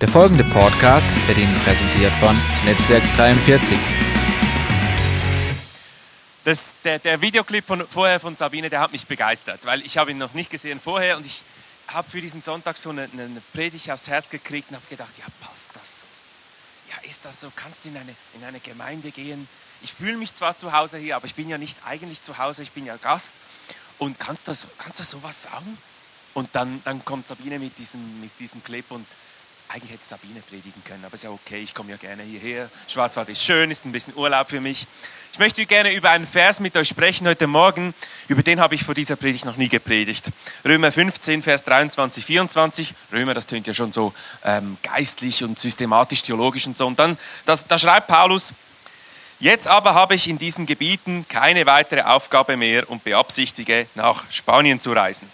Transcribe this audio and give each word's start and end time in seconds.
Der 0.00 0.08
folgende 0.08 0.44
Podcast 0.44 1.06
wird 1.26 1.38
Ihnen 1.38 1.58
präsentiert 1.64 2.12
von 2.20 2.36
Netzwerk 2.66 3.02
43. 3.16 3.78
Das, 6.44 6.74
der, 6.84 6.98
der 6.98 7.22
Videoclip 7.22 7.64
von, 7.64 7.86
vorher 7.88 8.20
von 8.20 8.36
Sabine, 8.36 8.68
der 8.68 8.80
hat 8.80 8.92
mich 8.92 9.06
begeistert, 9.06 9.64
weil 9.64 9.80
ich 9.86 9.96
habe 9.96 10.10
ihn 10.10 10.18
noch 10.18 10.34
nicht 10.34 10.50
gesehen 10.50 10.82
vorher 10.84 11.16
und 11.16 11.24
ich 11.24 11.40
habe 11.88 12.10
für 12.10 12.20
diesen 12.20 12.42
Sonntag 12.42 12.76
so 12.76 12.90
eine, 12.90 13.08
eine 13.10 13.40
Predigt 13.54 13.90
aufs 13.90 14.06
Herz 14.06 14.28
gekriegt 14.28 14.68
und 14.68 14.76
habe 14.76 14.86
gedacht, 14.90 15.16
ja, 15.16 15.24
passt 15.40 15.70
das 15.72 16.00
so? 16.00 16.06
Ja, 16.90 17.08
ist 17.08 17.24
das 17.24 17.40
so? 17.40 17.50
Kannst 17.56 17.86
du 17.86 17.88
in 17.88 17.96
eine, 17.96 18.14
in 18.34 18.44
eine 18.44 18.60
Gemeinde 18.60 19.10
gehen? 19.10 19.48
Ich 19.80 19.94
fühle 19.94 20.18
mich 20.18 20.34
zwar 20.34 20.58
zu 20.58 20.72
Hause 20.72 20.98
hier, 20.98 21.16
aber 21.16 21.24
ich 21.24 21.36
bin 21.36 21.48
ja 21.48 21.56
nicht 21.56 21.78
eigentlich 21.86 22.20
zu 22.20 22.36
Hause, 22.36 22.62
ich 22.62 22.72
bin 22.72 22.84
ja 22.84 22.98
Gast. 22.98 23.32
Und 23.96 24.20
kannst 24.20 24.46
du, 24.46 24.52
kannst 24.76 25.00
du 25.00 25.04
sowas 25.04 25.44
sagen? 25.44 25.78
Und 26.34 26.50
dann, 26.52 26.82
dann 26.84 27.02
kommt 27.02 27.26
Sabine 27.28 27.58
mit 27.58 27.78
diesem, 27.78 28.20
mit 28.20 28.30
diesem 28.38 28.62
Clip 28.62 28.84
und 28.90 29.06
eigentlich 29.68 29.92
hätte 29.92 30.04
Sabine 30.04 30.40
predigen 30.48 30.82
können, 30.84 31.04
aber 31.04 31.14
ist 31.14 31.24
ja 31.24 31.30
okay, 31.30 31.58
ich 31.58 31.74
komme 31.74 31.90
ja 31.90 31.96
gerne 31.96 32.22
hierher. 32.22 32.68
Schwarzwald 32.88 33.28
ist 33.28 33.42
schön, 33.42 33.70
ist 33.70 33.84
ein 33.84 33.92
bisschen 33.92 34.14
Urlaub 34.16 34.48
für 34.48 34.60
mich. 34.60 34.86
Ich 35.32 35.38
möchte 35.38 35.66
gerne 35.66 35.92
über 35.92 36.10
einen 36.10 36.26
Vers 36.26 36.60
mit 36.60 36.76
euch 36.76 36.88
sprechen 36.88 37.26
heute 37.26 37.46
Morgen. 37.46 37.92
Über 38.26 38.42
den 38.42 38.58
habe 38.58 38.74
ich 38.74 38.84
vor 38.84 38.94
dieser 38.94 39.16
Predigt 39.16 39.44
noch 39.44 39.56
nie 39.56 39.68
gepredigt. 39.68 40.30
Römer 40.64 40.90
15, 40.90 41.42
Vers 41.42 41.62
23, 41.64 42.24
24. 42.24 42.94
Römer, 43.12 43.34
das 43.34 43.46
tönt 43.46 43.66
ja 43.66 43.74
schon 43.74 43.92
so 43.92 44.14
ähm, 44.44 44.78
geistlich 44.82 45.44
und 45.44 45.58
systematisch, 45.58 46.22
theologisch 46.22 46.66
und 46.66 46.78
so. 46.78 46.86
Und 46.86 46.98
dann, 46.98 47.18
das, 47.44 47.66
da 47.66 47.78
schreibt 47.78 48.06
Paulus, 48.06 48.54
Jetzt 49.38 49.68
aber 49.68 49.92
habe 49.92 50.14
ich 50.14 50.28
in 50.28 50.38
diesen 50.38 50.64
Gebieten 50.64 51.26
keine 51.28 51.66
weitere 51.66 52.00
Aufgabe 52.00 52.56
mehr 52.56 52.88
und 52.88 53.04
beabsichtige, 53.04 53.86
nach 53.94 54.24
Spanien 54.30 54.80
zu 54.80 54.92
reisen. 54.92 55.30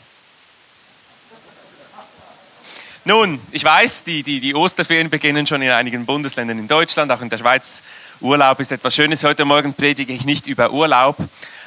Nun, 3.05 3.41
ich 3.51 3.65
weiß, 3.65 4.05
die, 4.05 4.23
die, 4.23 4.39
die 4.39 4.55
Osterferien 4.55 5.11
beginnen 5.11 5.45
schon 5.45 5.61
in 5.61 5.73
einigen 5.73 6.07
Bundesländern 6.07 6.57
in 6.61 6.69
Deutschland, 6.69 7.11
auch 7.11 7.21
in 7.21 7.29
der 7.29 7.39
Schweiz. 7.39 7.83
Urlaub 8.21 8.61
ist 8.61 8.71
etwas 8.71 8.95
Schönes. 8.95 9.25
Heute 9.25 9.45
Morgen 9.45 9.75
predige 9.75 10.13
ich 10.13 10.25
nicht 10.25 10.47
über 10.47 10.71
Urlaub, 10.71 11.17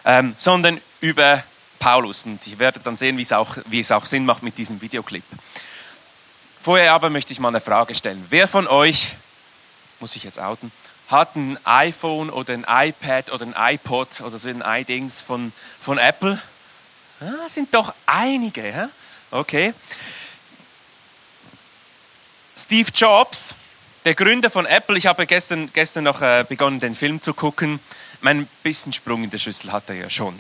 ähm, 0.06 0.34
sondern 0.38 0.80
über 1.02 1.44
Paulus. 1.78 2.24
Und 2.24 2.48
ihr 2.48 2.58
werdet 2.58 2.86
dann 2.86 2.96
sehen, 2.96 3.18
wie 3.18 3.24
es, 3.24 3.34
auch, 3.34 3.58
wie 3.66 3.82
es 3.82 3.92
auch 3.92 4.06
Sinn 4.06 4.26
macht 4.26 4.44
mit 4.44 4.58
diesem 4.58 4.80
Videoclip. 4.80 5.26
Vorher 6.64 6.94
aber 6.94 7.10
möchte 7.10 7.34
ich 7.34 7.40
mal 7.42 7.50
eine 7.50 7.60
Frage 7.60 7.96
stellen. 7.96 8.26
Wer 8.30 8.48
von 8.48 8.66
euch, 8.66 9.16
muss 10.00 10.16
ich 10.16 10.24
jetzt 10.24 10.40
outen, 10.40 10.72
hat 11.10 11.36
ein 11.36 11.58
iPhone 11.66 12.30
oder 12.30 12.54
ein 12.54 12.66
iPad 12.66 13.34
oder 13.34 13.46
ein 13.46 13.74
iPod 13.76 14.22
oder 14.22 14.40
so 14.40 14.48
ein 14.48 14.64
iDings 14.66 15.22
von, 15.22 15.52
von 15.82 15.98
Apple? 15.98 16.40
Ah, 17.20 17.50
sind 17.50 17.74
doch 17.74 17.94
einige. 18.06 18.70
Ja? 18.70 18.90
Okay. 19.32 19.74
Steve 22.58 22.90
Jobs, 22.94 23.56
der 24.06 24.16
Gründer 24.16 24.50
von 24.50 24.66
Apple, 24.66 24.98
ich 24.98 25.08
habe 25.08 25.26
gestern, 25.28 25.70
gestern 25.74 26.06
noch 26.06 26.22
äh, 26.22 26.46
begonnen, 26.48 26.80
den 26.80 26.96
Film 26.96 27.22
zu 27.22 27.34
gucken. 27.34 27.80
Mein 28.22 28.48
bisschen 28.64 28.94
Sprung 28.94 29.24
in 29.24 29.30
der 29.30 29.38
Schüssel 29.38 29.72
hat 29.72 29.90
er 29.90 29.96
ja 29.96 30.10
schon. 30.10 30.38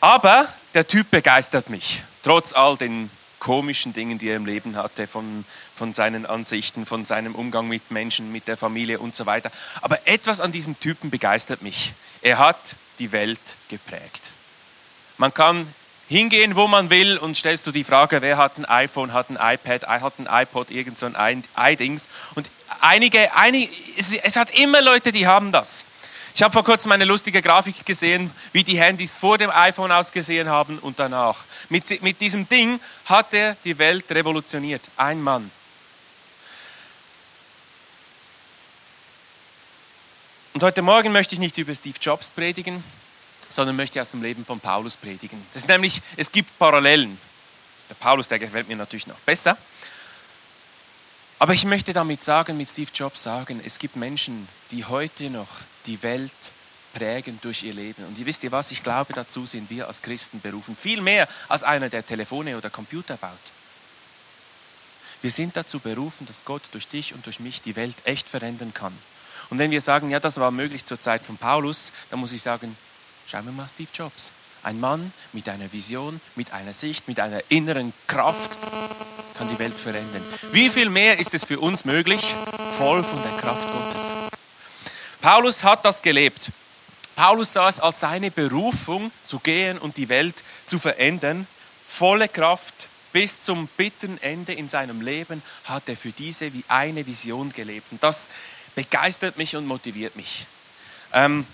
Aber 0.00 0.48
der 0.72 0.86
Typ 0.86 1.10
begeistert 1.10 1.68
mich, 1.68 2.02
trotz 2.22 2.52
all 2.52 2.76
den 2.76 3.10
komischen 3.38 3.92
Dingen, 3.92 4.18
die 4.18 4.28
er 4.28 4.36
im 4.36 4.46
Leben 4.46 4.76
hatte, 4.76 5.06
von, 5.06 5.44
von 5.76 5.92
seinen 5.92 6.26
Ansichten, 6.26 6.86
von 6.86 7.04
seinem 7.06 7.34
Umgang 7.34 7.68
mit 7.68 7.90
Menschen, 7.90 8.32
mit 8.32 8.48
der 8.48 8.56
Familie 8.56 8.98
und 8.98 9.16
so 9.16 9.26
weiter. 9.26 9.50
Aber 9.82 10.06
etwas 10.06 10.40
an 10.40 10.52
diesem 10.52 10.78
Typen 10.78 11.10
begeistert 11.10 11.62
mich. 11.62 11.92
Er 12.22 12.38
hat 12.38 12.76
die 12.98 13.12
Welt 13.12 13.56
geprägt. 13.68 14.30
Man 15.18 15.34
kann 15.34 15.66
hingehen, 16.10 16.56
wo 16.56 16.66
man 16.66 16.90
will 16.90 17.16
und 17.16 17.38
stellst 17.38 17.66
du 17.66 17.70
die 17.70 17.84
Frage, 17.84 18.20
wer 18.20 18.36
hat 18.36 18.58
ein 18.58 18.64
iPhone, 18.64 19.12
hat 19.12 19.30
ein 19.30 19.38
iPad, 19.40 19.86
hat 19.86 20.14
ein 20.18 20.26
iPod, 20.28 20.70
irgend 20.70 20.98
so 20.98 21.06
ein 21.06 21.44
iDings. 21.56 22.08
Und 22.34 22.50
einige, 22.80 23.34
einige 23.36 23.72
es, 23.96 24.12
es 24.12 24.36
hat 24.36 24.50
immer 24.50 24.82
Leute, 24.82 25.12
die 25.12 25.28
haben 25.28 25.52
das. 25.52 25.84
Ich 26.34 26.42
habe 26.42 26.52
vor 26.52 26.64
kurzem 26.64 26.90
eine 26.90 27.04
lustige 27.04 27.40
Grafik 27.42 27.86
gesehen, 27.86 28.32
wie 28.52 28.64
die 28.64 28.78
Handys 28.78 29.16
vor 29.16 29.38
dem 29.38 29.50
iPhone 29.50 29.92
ausgesehen 29.92 30.48
haben 30.48 30.80
und 30.80 30.98
danach. 30.98 31.44
Mit, 31.68 32.02
mit 32.02 32.20
diesem 32.20 32.48
Ding 32.48 32.80
hat 33.06 33.32
er 33.32 33.56
die 33.64 33.78
Welt 33.78 34.10
revolutioniert. 34.10 34.82
Ein 34.96 35.22
Mann. 35.22 35.50
Und 40.54 40.62
heute 40.64 40.82
Morgen 40.82 41.12
möchte 41.12 41.34
ich 41.34 41.40
nicht 41.40 41.56
über 41.58 41.72
Steve 41.72 41.98
Jobs 42.00 42.30
predigen, 42.30 42.82
sondern 43.50 43.76
möchte 43.76 44.00
aus 44.00 44.10
dem 44.12 44.22
Leben 44.22 44.46
von 44.46 44.60
Paulus 44.60 44.96
predigen. 44.96 45.44
Das 45.52 45.64
ist 45.64 45.68
nämlich, 45.68 46.00
es 46.16 46.32
gibt 46.32 46.58
Parallelen. 46.58 47.18
Der 47.90 47.94
Paulus, 47.96 48.28
der 48.28 48.38
gefällt 48.38 48.68
mir 48.68 48.76
natürlich 48.76 49.06
noch 49.06 49.18
besser. 49.18 49.58
Aber 51.38 51.52
ich 51.52 51.64
möchte 51.64 51.92
damit 51.92 52.22
sagen, 52.22 52.56
mit 52.56 52.70
Steve 52.70 52.90
Jobs 52.94 53.22
sagen, 53.22 53.60
es 53.64 53.78
gibt 53.78 53.96
Menschen, 53.96 54.48
die 54.70 54.84
heute 54.84 55.30
noch 55.30 55.48
die 55.86 56.02
Welt 56.02 56.32
prägen 56.92 57.38
durch 57.42 57.62
ihr 57.62 57.74
Leben. 57.74 58.04
Und 58.04 58.18
ihr 58.18 58.26
wisst 58.26 58.44
ihr 58.44 58.52
was, 58.52 58.70
ich 58.70 58.82
glaube, 58.82 59.12
dazu 59.12 59.46
sind 59.46 59.70
wir 59.70 59.88
als 59.88 60.02
Christen 60.02 60.40
berufen. 60.40 60.76
Viel 60.76 61.00
mehr 61.00 61.28
als 61.48 61.62
einer, 61.62 61.88
der 61.88 62.06
Telefone 62.06 62.56
oder 62.56 62.70
Computer 62.70 63.16
baut. 63.16 63.30
Wir 65.22 65.30
sind 65.30 65.56
dazu 65.56 65.80
berufen, 65.80 66.26
dass 66.26 66.44
Gott 66.44 66.62
durch 66.72 66.88
dich 66.88 67.14
und 67.14 67.26
durch 67.26 67.40
mich 67.40 67.62
die 67.62 67.76
Welt 67.76 67.96
echt 68.04 68.28
verändern 68.28 68.72
kann. 68.72 68.96
Und 69.50 69.58
wenn 69.58 69.70
wir 69.70 69.80
sagen, 69.80 70.10
ja, 70.10 70.20
das 70.20 70.38
war 70.38 70.50
möglich 70.50 70.84
zur 70.84 71.00
Zeit 71.00 71.22
von 71.22 71.36
Paulus, 71.36 71.92
dann 72.10 72.20
muss 72.20 72.32
ich 72.32 72.42
sagen, 72.42 72.76
Schauen 73.30 73.44
wir 73.44 73.52
mal 73.52 73.68
Steve 73.72 73.88
Jobs. 73.94 74.32
Ein 74.64 74.80
Mann 74.80 75.12
mit 75.32 75.48
einer 75.48 75.72
Vision, 75.72 76.20
mit 76.34 76.52
einer 76.52 76.72
Sicht, 76.72 77.06
mit 77.06 77.20
einer 77.20 77.40
inneren 77.48 77.92
Kraft 78.08 78.50
kann 79.38 79.48
die 79.48 79.58
Welt 79.60 79.78
verändern. 79.78 80.24
Wie 80.50 80.68
viel 80.68 80.90
mehr 80.90 81.16
ist 81.20 81.32
es 81.32 81.44
für 81.44 81.60
uns 81.60 81.84
möglich, 81.84 82.34
voll 82.76 83.04
von 83.04 83.22
der 83.22 83.40
Kraft 83.40 83.68
Gottes? 83.72 84.02
Paulus 85.20 85.62
hat 85.62 85.84
das 85.84 86.02
gelebt. 86.02 86.50
Paulus 87.14 87.52
sah 87.52 87.68
es 87.68 87.78
als 87.78 88.00
seine 88.00 88.32
Berufung 88.32 89.12
zu 89.24 89.38
gehen 89.38 89.78
und 89.78 89.96
die 89.96 90.08
Welt 90.08 90.42
zu 90.66 90.80
verändern. 90.80 91.46
Volle 91.88 92.28
Kraft 92.28 92.74
bis 93.12 93.40
zum 93.40 93.68
bitteren 93.76 94.20
Ende 94.22 94.54
in 94.54 94.68
seinem 94.68 95.02
Leben 95.02 95.40
hat 95.66 95.88
er 95.88 95.96
für 95.96 96.10
diese 96.10 96.52
wie 96.52 96.64
eine 96.66 97.06
Vision 97.06 97.52
gelebt. 97.52 97.92
Und 97.92 98.02
das 98.02 98.28
begeistert 98.74 99.38
mich 99.38 99.54
und 99.54 99.68
motiviert 99.68 100.16
mich. 100.16 100.46
Ähm, 101.12 101.46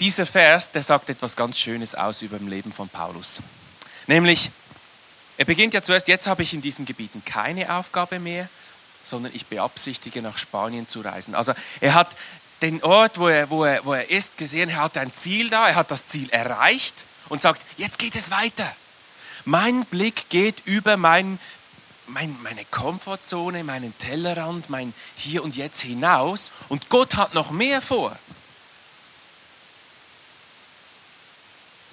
dieser 0.00 0.26
Vers, 0.26 0.70
der 0.70 0.82
sagt 0.82 1.08
etwas 1.08 1.36
ganz 1.36 1.58
Schönes 1.58 1.94
aus 1.94 2.22
über 2.22 2.38
dem 2.38 2.48
Leben 2.48 2.72
von 2.72 2.88
Paulus. 2.88 3.40
Nämlich, 4.06 4.50
er 5.36 5.44
beginnt 5.44 5.74
ja 5.74 5.82
zuerst, 5.82 6.08
jetzt 6.08 6.26
habe 6.26 6.42
ich 6.42 6.52
in 6.52 6.62
diesen 6.62 6.84
Gebieten 6.84 7.22
keine 7.24 7.74
Aufgabe 7.74 8.18
mehr, 8.18 8.48
sondern 9.04 9.34
ich 9.34 9.46
beabsichtige 9.46 10.22
nach 10.22 10.38
Spanien 10.38 10.88
zu 10.88 11.00
reisen. 11.00 11.34
Also 11.34 11.52
er 11.80 11.94
hat 11.94 12.08
den 12.62 12.82
Ort, 12.82 13.18
wo 13.18 13.28
er, 13.28 13.50
wo 13.50 13.64
er, 13.64 13.84
wo 13.84 13.92
er 13.92 14.10
ist, 14.10 14.36
gesehen, 14.36 14.70
er 14.70 14.82
hat 14.82 14.96
ein 14.96 15.12
Ziel 15.14 15.50
da, 15.50 15.68
er 15.68 15.74
hat 15.74 15.90
das 15.90 16.06
Ziel 16.06 16.30
erreicht 16.30 17.04
und 17.28 17.42
sagt, 17.42 17.60
jetzt 17.76 17.98
geht 17.98 18.14
es 18.14 18.30
weiter. 18.30 18.70
Mein 19.44 19.84
Blick 19.84 20.28
geht 20.28 20.62
über 20.64 20.96
mein, 20.96 21.38
mein, 22.06 22.36
meine 22.42 22.64
Komfortzone, 22.64 23.62
meinen 23.62 23.96
Tellerrand, 23.98 24.70
mein 24.70 24.92
Hier 25.16 25.44
und 25.44 25.56
Jetzt 25.56 25.82
hinaus 25.82 26.50
und 26.68 26.88
Gott 26.88 27.14
hat 27.14 27.34
noch 27.34 27.50
mehr 27.50 27.82
vor. 27.82 28.16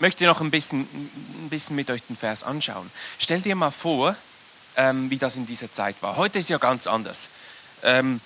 Möchte 0.04 0.26
noch 0.26 0.42
ein 0.42 0.52
bisschen, 0.52 0.82
ein 0.82 1.48
bisschen 1.50 1.78
mit 1.78 1.90
euch 1.90 2.04
den 2.04 2.18
Vers 2.18 2.44
anschauen. 2.44 2.92
Stell 3.20 3.40
dir 3.40 3.56
mal 3.56 3.72
vor, 3.72 4.18
ähm, 4.76 5.10
wie 5.10 5.18
das 5.18 5.38
in 5.38 5.46
dieser 5.46 5.72
Zeit 5.72 5.96
war. 6.02 6.18
Heute 6.18 6.40
ist 6.40 6.50
ja 6.50 6.58
ganz 6.58 6.88
anders. 6.88 7.30
Ähm, 7.84 8.20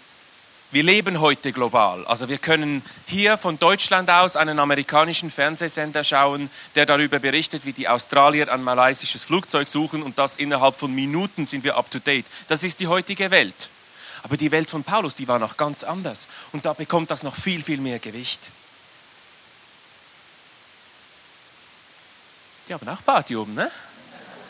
wir 0.71 0.81
leben 0.81 1.21
heute 1.21 1.51
global. 1.51 2.03
Also 2.07 2.29
wir 2.29 2.39
können 2.39 2.81
hier 3.05 3.37
von 3.37 3.59
Deutschland 3.59 4.09
aus 4.09 4.35
einen 4.35 4.57
amerikanischen 4.57 5.29
Fernsehsender 5.29 6.03
schauen, 6.03 6.49
der 6.73 6.87
darüber 6.87 7.19
berichtet, 7.19 7.63
wie 7.63 7.73
die 7.73 7.87
Australier 7.87 8.51
ein 8.51 8.63
malaysisches 8.63 9.23
Flugzeug 9.23 9.67
suchen 9.67 10.01
und 10.01 10.17
das 10.17 10.35
innerhalb 10.35 10.75
von 10.75 10.91
Minuten 10.95 11.45
sind 11.45 11.63
wir 11.63 11.77
up 11.77 11.91
to 11.91 11.99
date. 11.99 12.25
Das 12.47 12.63
ist 12.63 12.79
die 12.79 12.87
heutige 12.87 13.29
Welt. 13.29 13.69
Aber 14.23 14.35
die 14.35 14.49
Welt 14.49 14.71
von 14.71 14.83
Paulus, 14.83 15.13
die 15.13 15.27
war 15.27 15.37
noch 15.37 15.57
ganz 15.57 15.83
anders. 15.83 16.27
Und 16.53 16.65
da 16.65 16.73
bekommt 16.73 17.11
das 17.11 17.21
noch 17.21 17.35
viel, 17.35 17.61
viel 17.61 17.77
mehr 17.77 17.99
Gewicht. 17.99 18.41
Die 22.67 22.73
haben 22.73 22.87
auch 22.87 23.03
Party 23.05 23.35
oben, 23.35 23.53
ne? 23.53 23.71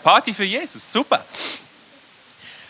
Party 0.04 0.34
für 0.34 0.44
Jesus, 0.44 0.92
super. 0.92 1.24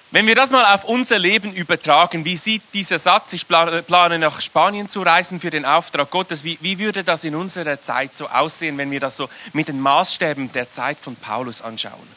Wenn 0.10 0.26
wir 0.26 0.36
das 0.36 0.52
mal 0.52 0.74
auf 0.74 0.86
unser 0.86 1.20
Leben 1.20 1.54
übertragen, 1.54 2.24
wie 2.24 2.38
sieht 2.38 2.64
dieser 2.74 2.98
Satz, 2.98 3.34
ich 3.34 3.46
plane 3.46 4.20
nach 4.20 4.40
Spanien 4.40 4.88
zu 4.88 5.02
reisen 5.02 5.42
für 5.42 5.50
den 5.50 5.66
Auftrag 5.66 6.10
Gottes, 6.10 6.46
wie, 6.46 6.58
wie 6.62 6.80
würde 6.80 7.04
das 7.04 7.26
in 7.26 7.36
unserer 7.36 7.82
Zeit 7.82 8.16
so 8.16 8.28
aussehen, 8.28 8.78
wenn 8.78 8.90
wir 8.90 9.02
das 9.02 9.18
so 9.18 9.30
mit 9.52 9.68
den 9.68 9.82
Maßstäben 9.82 10.52
der 10.54 10.72
Zeit 10.72 10.98
von 10.98 11.18
Paulus 11.18 11.62
anschauen? 11.62 12.08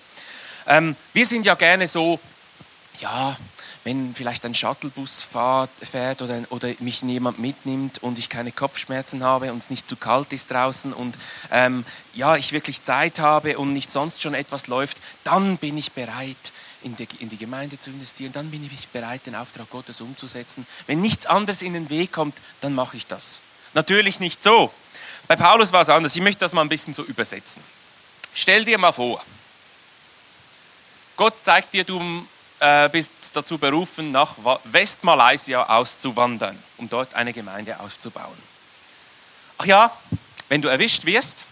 Ähm, 0.69 0.94
wir 1.12 1.27
sind 1.27 1.44
ja 1.44 1.56
gerne 1.56 1.88
so, 1.88 2.21
ja, 3.00 3.37
wenn 3.85 4.15
vielleicht 4.15 4.44
ein 4.44 4.55
Shuttlebus 4.55 5.23
fährt 5.23 6.23
oder, 6.23 6.41
oder 6.50 6.69
mich 6.81 7.03
jemand 7.03 7.38
mitnimmt 7.38 8.03
und 8.03 8.19
ich 8.19 8.29
keine 8.29 8.53
Kopfschmerzen 8.53 9.25
habe 9.25 9.53
und 9.53 9.59
es 9.59 9.71
nicht 9.71 9.88
zu 9.88 9.97
kalt 9.97 10.32
ist 10.32 10.50
draußen 10.50 10.93
und 10.93 11.17
ähm, 11.50 11.85
ja, 12.15 12.37
ich 12.37 12.53
wirklich 12.53 12.85
Zeit 12.85 13.19
habe 13.19 13.59
und 13.59 13.73
nicht 13.73 13.91
sonst 13.91 14.21
schon 14.21 14.35
etwas 14.35 14.67
läuft, 14.67 14.99
dann 15.25 15.56
bin 15.56 15.79
ich 15.79 15.93
bereit, 15.93 16.37
in 16.82 16.97
die, 16.97 17.09
in 17.19 17.29
die 17.29 17.37
Gemeinde 17.37 17.79
zu 17.79 17.91
investieren, 17.91 18.32
dann 18.32 18.50
bin 18.50 18.65
ich 18.65 18.88
bereit, 18.88 19.27
den 19.27 19.35
Auftrag 19.35 19.69
Gottes 19.71 20.00
umzusetzen. 20.00 20.67
Wenn 20.87 21.00
nichts 21.00 21.27
anderes 21.27 21.62
in 21.62 21.75
den 21.75 21.91
Weg 21.91 22.12
kommt, 22.12 22.37
dann 22.61 22.75
mache 22.75 22.97
ich 22.97 23.06
das. 23.06 23.41
Natürlich 23.75 24.21
nicht 24.21 24.43
so. 24.43 24.73
Bei 25.29 25.37
Paulus 25.37 25.73
war 25.73 25.82
es 25.82 25.88
anders. 25.88 26.17
Ich 26.17 26.23
möchte 26.23 26.41
das 26.41 26.53
mal 26.53 26.62
ein 26.62 26.69
bisschen 26.69 26.94
so 26.94 27.05
übersetzen. 27.05 27.62
Stell 28.35 28.65
dir 28.65 28.79
mal 28.79 28.93
vor, 28.93 29.23
Gott 31.17 31.35
zeigt 31.43 31.75
dir, 31.75 31.85
du 31.85 32.27
äh, 32.60 32.88
bist 32.90 33.12
dazu 33.32 33.58
berufen, 33.58 34.12
nach 34.12 34.36
Westmalaysia 34.64 35.62
auszuwandern, 35.64 36.58
um 36.76 36.88
dort 36.88 37.14
eine 37.14 37.32
Gemeinde 37.32 37.80
aufzubauen. 37.80 38.36
Ach 39.58 39.64
ja, 39.64 39.96
wenn 40.48 40.62
du 40.62 40.68
erwischt 40.68 41.04
wirst, 41.04 41.44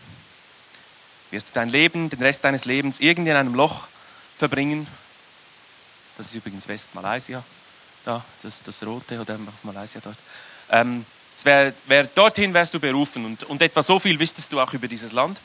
wirst 1.30 1.48
du 1.48 1.52
dein 1.52 1.68
Leben, 1.68 2.10
den 2.10 2.22
Rest 2.22 2.44
deines 2.44 2.64
Lebens 2.64 3.00
irgendwie 3.00 3.30
in 3.30 3.36
einem 3.36 3.54
Loch 3.54 3.88
verbringen. 4.38 4.86
Das 6.16 6.28
ist 6.28 6.34
übrigens 6.34 6.66
Westmalaysia, 6.68 7.42
da, 8.04 8.24
das, 8.42 8.62
das 8.62 8.84
rote 8.84 9.20
oder 9.20 9.38
Malaysia 9.62 10.00
dort. 10.02 10.16
Ähm, 10.70 11.04
wär, 11.44 11.72
wär, 11.86 12.04
dorthin 12.04 12.52
wärst 12.54 12.74
du 12.74 12.80
berufen 12.80 13.24
und, 13.24 13.44
und 13.44 13.62
etwa 13.62 13.82
so 13.82 13.98
viel 13.98 14.18
wüsstest 14.18 14.52
du 14.52 14.60
auch 14.60 14.72
über 14.72 14.88
dieses 14.88 15.12
Land. 15.12 15.38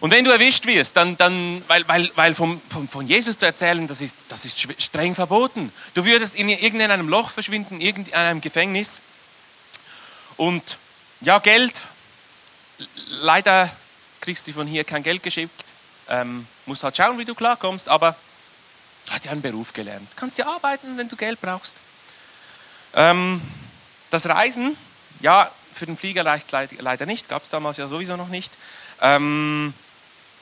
Und 0.00 0.12
wenn 0.12 0.24
du 0.24 0.30
erwischt 0.30 0.66
wirst, 0.66 0.96
dann, 0.96 1.16
dann 1.16 1.62
weil, 1.66 1.86
weil, 1.88 2.10
weil 2.14 2.34
vom, 2.34 2.60
vom, 2.70 2.88
von 2.88 3.06
Jesus 3.06 3.36
zu 3.36 3.46
erzählen, 3.46 3.86
das 3.88 4.00
ist, 4.00 4.14
das 4.28 4.44
ist 4.44 4.68
streng 4.80 5.14
verboten. 5.14 5.72
Du 5.94 6.04
würdest 6.04 6.36
in 6.36 6.48
irgendeinem 6.48 7.08
Loch 7.08 7.30
verschwinden, 7.30 7.80
in 7.80 8.12
einem 8.14 8.40
Gefängnis. 8.40 9.00
Und 10.36 10.78
ja, 11.20 11.40
Geld, 11.40 11.80
leider 13.08 13.70
kriegst 14.20 14.46
du 14.46 14.52
von 14.52 14.68
hier 14.68 14.84
kein 14.84 15.02
Geld 15.02 15.22
geschickt. 15.24 15.64
Ähm, 16.08 16.46
musst 16.66 16.84
halt 16.84 16.96
schauen, 16.96 17.18
wie 17.18 17.24
du 17.24 17.34
klarkommst, 17.34 17.88
aber 17.88 18.14
du 19.06 19.12
hast 19.12 19.24
ja 19.24 19.32
einen 19.32 19.42
Beruf 19.42 19.72
gelernt. 19.72 20.08
Du 20.12 20.20
kannst 20.20 20.38
ja 20.38 20.46
arbeiten, 20.46 20.96
wenn 20.96 21.08
du 21.08 21.16
Geld 21.16 21.40
brauchst. 21.40 21.74
Ähm, 22.94 23.42
das 24.10 24.26
Reisen, 24.26 24.76
ja, 25.20 25.50
für 25.74 25.86
den 25.86 25.96
Flieger 25.96 26.22
leider 26.22 27.06
nicht, 27.06 27.28
gab 27.28 27.42
es 27.42 27.50
damals 27.50 27.76
ja 27.76 27.88
sowieso 27.88 28.16
noch 28.16 28.28
nicht. 28.28 28.52
Ähm, 29.00 29.74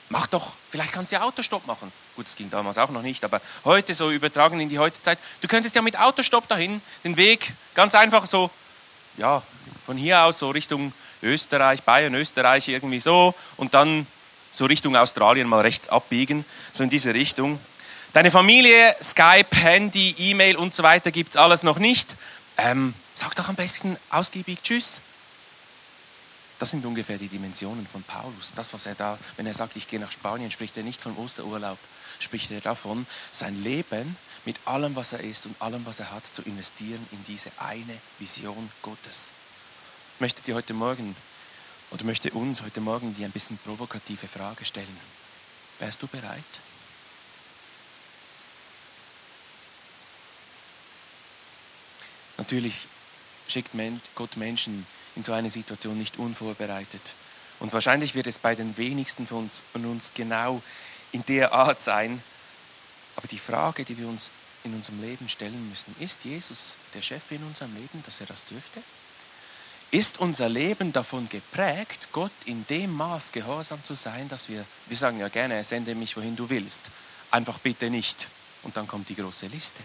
mach 0.08 0.26
doch, 0.26 0.52
vielleicht 0.70 0.92
kannst 0.92 1.12
du 1.12 1.16
ja 1.16 1.22
Autostopp 1.22 1.66
machen. 1.66 1.92
Gut, 2.14 2.26
das 2.26 2.36
ging 2.36 2.50
damals 2.50 2.78
auch 2.78 2.90
noch 2.90 3.02
nicht, 3.02 3.24
aber 3.24 3.40
heute 3.64 3.94
so 3.94 4.10
übertragen 4.10 4.60
in 4.60 4.68
die 4.68 4.78
heutige 4.78 5.02
Zeit. 5.02 5.18
Du 5.40 5.48
könntest 5.48 5.74
ja 5.74 5.82
mit 5.82 5.98
Autostopp 5.98 6.48
dahin 6.48 6.80
den 7.04 7.16
Weg 7.16 7.52
ganz 7.74 7.94
einfach 7.94 8.26
so, 8.26 8.50
ja, 9.16 9.42
von 9.84 9.96
hier 9.96 10.22
aus 10.22 10.38
so 10.38 10.50
Richtung 10.50 10.92
Österreich, 11.22 11.82
Bayern, 11.82 12.14
Österreich 12.14 12.68
irgendwie 12.68 13.00
so 13.00 13.34
und 13.56 13.74
dann 13.74 14.06
so 14.52 14.64
Richtung 14.64 14.96
Australien 14.96 15.48
mal 15.48 15.60
rechts 15.60 15.88
abbiegen, 15.88 16.44
so 16.72 16.82
in 16.82 16.90
diese 16.90 17.14
Richtung. 17.14 17.58
Deine 18.12 18.30
Familie, 18.30 18.96
Skype, 19.02 19.54
Handy, 19.54 20.14
E-Mail 20.18 20.56
und 20.56 20.74
so 20.74 20.82
weiter 20.82 21.10
gibt 21.10 21.30
es 21.30 21.36
alles 21.36 21.62
noch 21.62 21.78
nicht. 21.78 22.14
Ähm, 22.56 22.94
sag 23.12 23.34
doch 23.36 23.48
am 23.48 23.56
besten 23.56 23.96
ausgiebig 24.10 24.62
Tschüss. 24.62 25.00
Das 26.58 26.70
sind 26.70 26.86
ungefähr 26.86 27.18
die 27.18 27.28
Dimensionen 27.28 27.86
von 27.86 28.02
Paulus. 28.02 28.52
Das, 28.54 28.72
was 28.72 28.86
er 28.86 28.94
da, 28.94 29.18
wenn 29.36 29.46
er 29.46 29.52
sagt, 29.52 29.76
ich 29.76 29.88
gehe 29.88 30.00
nach 30.00 30.12
Spanien, 30.12 30.50
spricht 30.50 30.76
er 30.76 30.82
nicht 30.82 31.00
von 31.02 31.16
Osterurlaub, 31.16 31.78
spricht 32.18 32.50
er 32.50 32.62
davon, 32.62 33.06
sein 33.30 33.62
Leben 33.62 34.16
mit 34.46 34.56
allem, 34.64 34.96
was 34.96 35.12
er 35.12 35.20
ist 35.20 35.44
und 35.44 35.60
allem, 35.60 35.84
was 35.84 36.00
er 36.00 36.12
hat, 36.12 36.26
zu 36.26 36.40
investieren 36.42 37.06
in 37.12 37.22
diese 37.26 37.50
eine 37.58 37.98
Vision 38.18 38.70
Gottes. 38.80 39.32
Ich 40.14 40.20
möchte 40.20 40.40
dir 40.42 40.54
heute 40.54 40.72
Morgen 40.72 41.14
oder 41.90 42.04
möchte 42.04 42.30
uns 42.30 42.62
heute 42.62 42.80
Morgen 42.80 43.14
dir 43.14 43.26
ein 43.26 43.32
bisschen 43.32 43.58
provokative 43.58 44.26
Frage 44.26 44.64
stellen. 44.64 44.96
Wärst 45.78 46.02
du 46.02 46.06
bereit? 46.06 46.42
Natürlich 52.38 52.74
schickt 53.48 53.72
Gott 54.14 54.36
Menschen 54.36 54.86
in 55.16 55.22
so 55.22 55.32
eine 55.32 55.50
Situation 55.50 55.98
nicht 55.98 56.18
unvorbereitet. 56.18 57.00
Und 57.58 57.72
wahrscheinlich 57.72 58.14
wird 58.14 58.26
es 58.26 58.38
bei 58.38 58.54
den 58.54 58.76
wenigsten 58.76 59.26
von 59.26 59.44
uns, 59.44 59.62
von 59.72 59.84
uns 59.86 60.12
genau 60.14 60.62
in 61.12 61.24
der 61.26 61.52
Art 61.52 61.80
sein. 61.80 62.22
Aber 63.16 63.26
die 63.28 63.38
Frage, 63.38 63.84
die 63.84 63.96
wir 63.96 64.08
uns 64.08 64.30
in 64.64 64.74
unserem 64.74 65.00
Leben 65.00 65.28
stellen 65.28 65.68
müssen, 65.70 65.94
ist 66.00 66.24
Jesus 66.24 66.76
der 66.94 67.02
Chef 67.02 67.22
in 67.30 67.42
unserem 67.44 67.74
Leben, 67.74 68.02
dass 68.04 68.20
er 68.20 68.26
das 68.26 68.44
dürfte? 68.44 68.82
Ist 69.92 70.18
unser 70.18 70.48
Leben 70.48 70.92
davon 70.92 71.28
geprägt, 71.28 72.08
Gott 72.12 72.32
in 72.44 72.66
dem 72.66 72.92
Maß 72.94 73.32
gehorsam 73.32 73.82
zu 73.84 73.94
sein, 73.94 74.28
dass 74.28 74.48
wir, 74.48 74.64
wir 74.88 74.96
sagen 74.96 75.20
ja 75.20 75.28
gerne, 75.28 75.64
sende 75.64 75.94
mich, 75.94 76.16
wohin 76.16 76.36
du 76.36 76.50
willst. 76.50 76.82
Einfach 77.30 77.58
bitte 77.60 77.88
nicht. 77.88 78.26
Und 78.64 78.76
dann 78.76 78.88
kommt 78.88 79.08
die 79.08 79.14
große 79.14 79.46
Liste. 79.46 79.80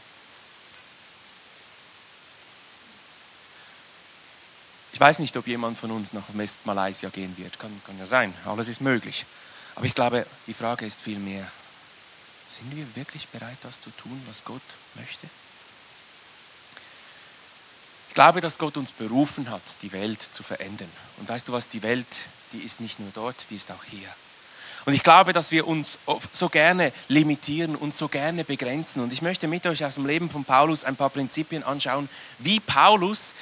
Ich 4.93 4.99
weiß 4.99 5.19
nicht, 5.19 5.35
ob 5.37 5.47
jemand 5.47 5.77
von 5.77 5.91
uns 5.91 6.13
nach 6.13 6.23
West-Malaysia 6.33 7.09
gehen 7.09 7.37
wird. 7.37 7.57
Kann, 7.59 7.71
kann 7.85 7.97
ja 7.97 8.07
sein, 8.07 8.33
alles 8.45 8.67
ist 8.67 8.81
möglich. 8.81 9.25
Aber 9.75 9.85
ich 9.85 9.95
glaube, 9.95 10.25
die 10.47 10.53
Frage 10.53 10.85
ist 10.85 10.99
vielmehr, 10.99 11.49
sind 12.49 12.75
wir 12.75 12.85
wirklich 12.95 13.27
bereit, 13.29 13.57
das 13.63 13.79
zu 13.79 13.89
tun, 13.91 14.21
was 14.27 14.43
Gott 14.43 14.61
möchte? 14.95 15.27
Ich 18.09 18.15
glaube, 18.15 18.41
dass 18.41 18.57
Gott 18.57 18.75
uns 18.75 18.91
berufen 18.91 19.49
hat, 19.49 19.61
die 19.81 19.93
Welt 19.93 20.21
zu 20.21 20.43
verändern. 20.43 20.91
Und 21.17 21.29
weißt 21.29 21.47
du 21.47 21.53
was, 21.53 21.69
die 21.69 21.81
Welt, 21.81 22.05
die 22.51 22.59
ist 22.59 22.81
nicht 22.81 22.99
nur 22.99 23.09
dort, 23.13 23.37
die 23.49 23.55
ist 23.55 23.71
auch 23.71 23.85
hier. 23.85 24.09
Und 24.83 24.93
ich 24.93 25.03
glaube, 25.03 25.31
dass 25.31 25.51
wir 25.51 25.67
uns 25.67 25.97
so 26.33 26.49
gerne 26.49 26.91
limitieren 27.07 27.75
und 27.77 27.93
so 27.93 28.09
gerne 28.09 28.43
begrenzen. 28.43 29.01
Und 29.01 29.13
ich 29.13 29.21
möchte 29.21 29.47
mit 29.47 29.65
euch 29.65 29.85
aus 29.85 29.95
dem 29.95 30.05
Leben 30.05 30.29
von 30.29 30.43
Paulus 30.43 30.83
ein 30.83 30.97
paar 30.97 31.09
Prinzipien 31.09 31.63
anschauen, 31.63 32.09
wie 32.39 32.59
Paulus 32.59 33.33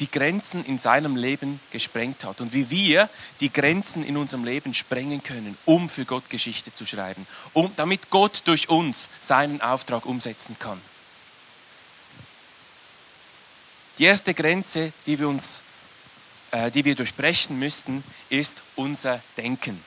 die 0.00 0.10
Grenzen 0.10 0.64
in 0.64 0.78
seinem 0.78 1.16
Leben 1.16 1.60
gesprengt 1.70 2.24
hat 2.24 2.40
und 2.40 2.52
wie 2.52 2.68
wir 2.70 3.08
die 3.40 3.52
Grenzen 3.52 4.04
in 4.04 4.16
unserem 4.16 4.44
Leben 4.44 4.74
sprengen 4.74 5.22
können, 5.22 5.56
um 5.64 5.88
für 5.88 6.04
Gott 6.04 6.28
Geschichte 6.30 6.74
zu 6.74 6.84
schreiben, 6.84 7.26
um, 7.52 7.72
damit 7.76 8.10
Gott 8.10 8.42
durch 8.46 8.68
uns 8.68 9.08
seinen 9.20 9.60
Auftrag 9.60 10.06
umsetzen 10.06 10.56
kann. 10.58 10.80
Die 13.98 14.04
erste 14.04 14.34
Grenze, 14.34 14.92
die 15.06 15.20
wir, 15.20 15.28
uns, 15.28 15.62
äh, 16.50 16.70
die 16.72 16.84
wir 16.84 16.96
durchbrechen 16.96 17.56
müssten, 17.58 18.02
ist 18.28 18.62
unser 18.74 19.22
Denken. 19.36 19.80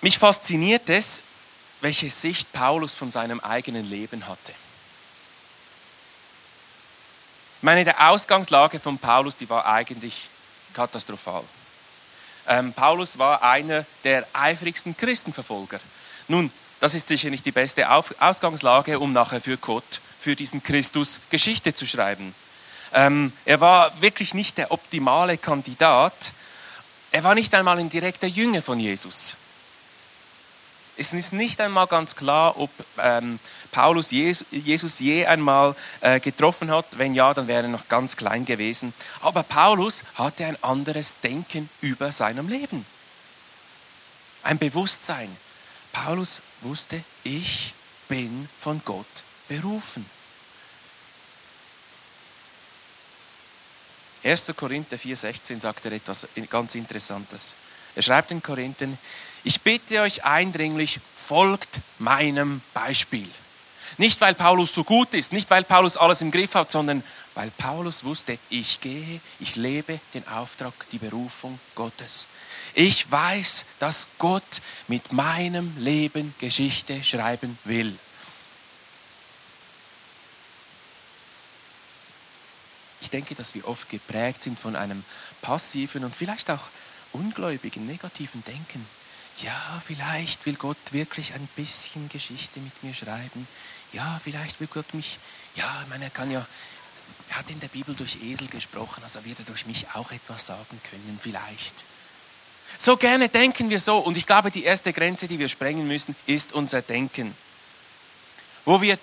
Mich 0.00 0.18
fasziniert 0.18 0.88
es, 0.88 1.22
welche 1.80 2.08
Sicht 2.08 2.52
Paulus 2.52 2.94
von 2.94 3.10
seinem 3.10 3.40
eigenen 3.40 3.88
Leben 3.88 4.28
hatte. 4.28 4.52
Ich 7.60 7.62
meine, 7.62 7.84
die 7.84 7.94
Ausgangslage 7.94 8.80
von 8.80 8.96
Paulus, 8.96 9.36
die 9.36 9.50
war 9.50 9.66
eigentlich 9.66 10.30
katastrophal. 10.72 11.44
Ähm, 12.48 12.72
Paulus 12.72 13.18
war 13.18 13.42
einer 13.42 13.84
der 14.02 14.26
eifrigsten 14.32 14.96
Christenverfolger. 14.96 15.78
Nun, 16.26 16.50
das 16.80 16.94
ist 16.94 17.08
sicher 17.08 17.28
nicht 17.28 17.44
die 17.44 17.52
beste 17.52 17.90
Auf 17.90 18.14
Ausgangslage, 18.18 18.98
um 18.98 19.12
nachher 19.12 19.42
für 19.42 19.58
Gott, 19.58 20.00
für 20.18 20.34
diesen 20.36 20.62
Christus 20.62 21.20
Geschichte 21.28 21.74
zu 21.74 21.86
schreiben. 21.86 22.34
Ähm, 22.94 23.30
er 23.44 23.60
war 23.60 24.00
wirklich 24.00 24.32
nicht 24.32 24.56
der 24.56 24.72
optimale 24.72 25.36
Kandidat. 25.36 26.32
Er 27.12 27.24
war 27.24 27.34
nicht 27.34 27.54
einmal 27.54 27.78
ein 27.78 27.90
direkter 27.90 28.26
Jünger 28.26 28.62
von 28.62 28.80
Jesus. 28.80 29.34
Es 31.00 31.14
ist 31.14 31.32
nicht 31.32 31.58
einmal 31.62 31.86
ganz 31.86 32.14
klar, 32.14 32.58
ob 32.58 32.68
ähm, 32.98 33.40
Paulus 33.72 34.10
Jesus 34.10 34.98
je 34.98 35.24
einmal 35.24 35.74
äh, 36.02 36.20
getroffen 36.20 36.70
hat. 36.70 36.98
Wenn 36.98 37.14
ja, 37.14 37.32
dann 37.32 37.48
wäre 37.48 37.62
er 37.62 37.68
noch 37.70 37.88
ganz 37.88 38.18
klein 38.18 38.44
gewesen. 38.44 38.92
Aber 39.22 39.42
Paulus 39.42 40.02
hatte 40.16 40.44
ein 40.44 40.62
anderes 40.62 41.14
Denken 41.22 41.70
über 41.80 42.12
seinem 42.12 42.48
Leben. 42.48 42.84
Ein 44.42 44.58
Bewusstsein. 44.58 45.34
Paulus 45.90 46.42
wusste, 46.60 47.02
ich 47.24 47.72
bin 48.10 48.46
von 48.60 48.82
Gott 48.84 49.06
berufen. 49.48 50.04
1. 54.22 54.52
Korinther 54.54 54.98
4,16 54.98 55.60
sagt 55.60 55.86
er 55.86 55.92
etwas 55.92 56.28
ganz 56.50 56.74
Interessantes. 56.74 57.54
Er 57.96 58.02
schreibt 58.02 58.30
in 58.30 58.42
Korinthern, 58.42 58.98
ich 59.44 59.60
bitte 59.60 60.00
euch 60.00 60.24
eindringlich, 60.24 61.00
folgt 61.26 61.68
meinem 61.98 62.60
Beispiel. 62.74 63.28
Nicht, 63.98 64.20
weil 64.20 64.34
Paulus 64.34 64.72
so 64.72 64.84
gut 64.84 65.14
ist, 65.14 65.32
nicht, 65.32 65.50
weil 65.50 65.64
Paulus 65.64 65.96
alles 65.96 66.20
im 66.20 66.30
Griff 66.30 66.54
hat, 66.54 66.70
sondern 66.70 67.02
weil 67.34 67.50
Paulus 67.50 68.02
wusste, 68.04 68.38
ich 68.48 68.80
gehe, 68.80 69.20
ich 69.38 69.56
lebe 69.56 70.00
den 70.14 70.26
Auftrag, 70.28 70.72
die 70.90 70.98
Berufung 70.98 71.60
Gottes. 71.74 72.26
Ich 72.74 73.10
weiß, 73.10 73.64
dass 73.78 74.08
Gott 74.18 74.60
mit 74.88 75.12
meinem 75.12 75.76
Leben 75.78 76.34
Geschichte 76.38 77.04
schreiben 77.04 77.58
will. 77.64 77.96
Ich 83.00 83.10
denke, 83.10 83.34
dass 83.34 83.54
wir 83.54 83.66
oft 83.66 83.88
geprägt 83.88 84.42
sind 84.42 84.58
von 84.58 84.76
einem 84.76 85.04
passiven 85.42 86.04
und 86.04 86.14
vielleicht 86.14 86.50
auch 86.50 86.62
ungläubigen, 87.12 87.86
negativen 87.86 88.44
Denken. 88.44 88.86
Ja, 89.38 89.82
vielleicht 89.86 90.44
will 90.46 90.54
Gott 90.54 90.76
wirklich 90.92 91.32
ein 91.34 91.48
bisschen 91.56 92.08
Geschichte 92.08 92.60
mit 92.60 92.82
mir 92.82 92.94
schreiben. 92.94 93.48
Ja, 93.92 94.20
vielleicht 94.22 94.60
will 94.60 94.68
Gott 94.72 94.92
mich, 94.94 95.18
ja, 95.56 95.80
ich 95.82 95.88
meine, 95.88 96.04
er 96.04 96.10
kann 96.10 96.30
ja, 96.30 96.46
er 97.30 97.36
hat 97.36 97.50
in 97.50 97.60
der 97.60 97.68
Bibel 97.68 97.94
durch 97.94 98.18
Esel 98.22 98.48
gesprochen, 98.48 99.02
also 99.02 99.24
wird 99.24 99.38
er 99.38 99.44
durch 99.44 99.66
mich 99.66 99.86
auch 99.94 100.12
etwas 100.12 100.46
sagen 100.46 100.80
können, 100.90 101.18
vielleicht. 101.22 101.74
So 102.78 102.96
gerne 102.96 103.28
denken 103.28 103.70
wir 103.70 103.80
so 103.80 103.98
und 103.98 104.16
ich 104.16 104.26
glaube, 104.26 104.50
die 104.50 104.64
erste 104.64 104.92
Grenze, 104.92 105.26
die 105.26 105.38
wir 105.38 105.48
sprengen 105.48 105.86
müssen, 105.86 106.14
ist 106.26 106.52
unser 106.52 106.82
Denken. 106.82 107.34
Wo 108.64 108.80
wir 108.80 108.98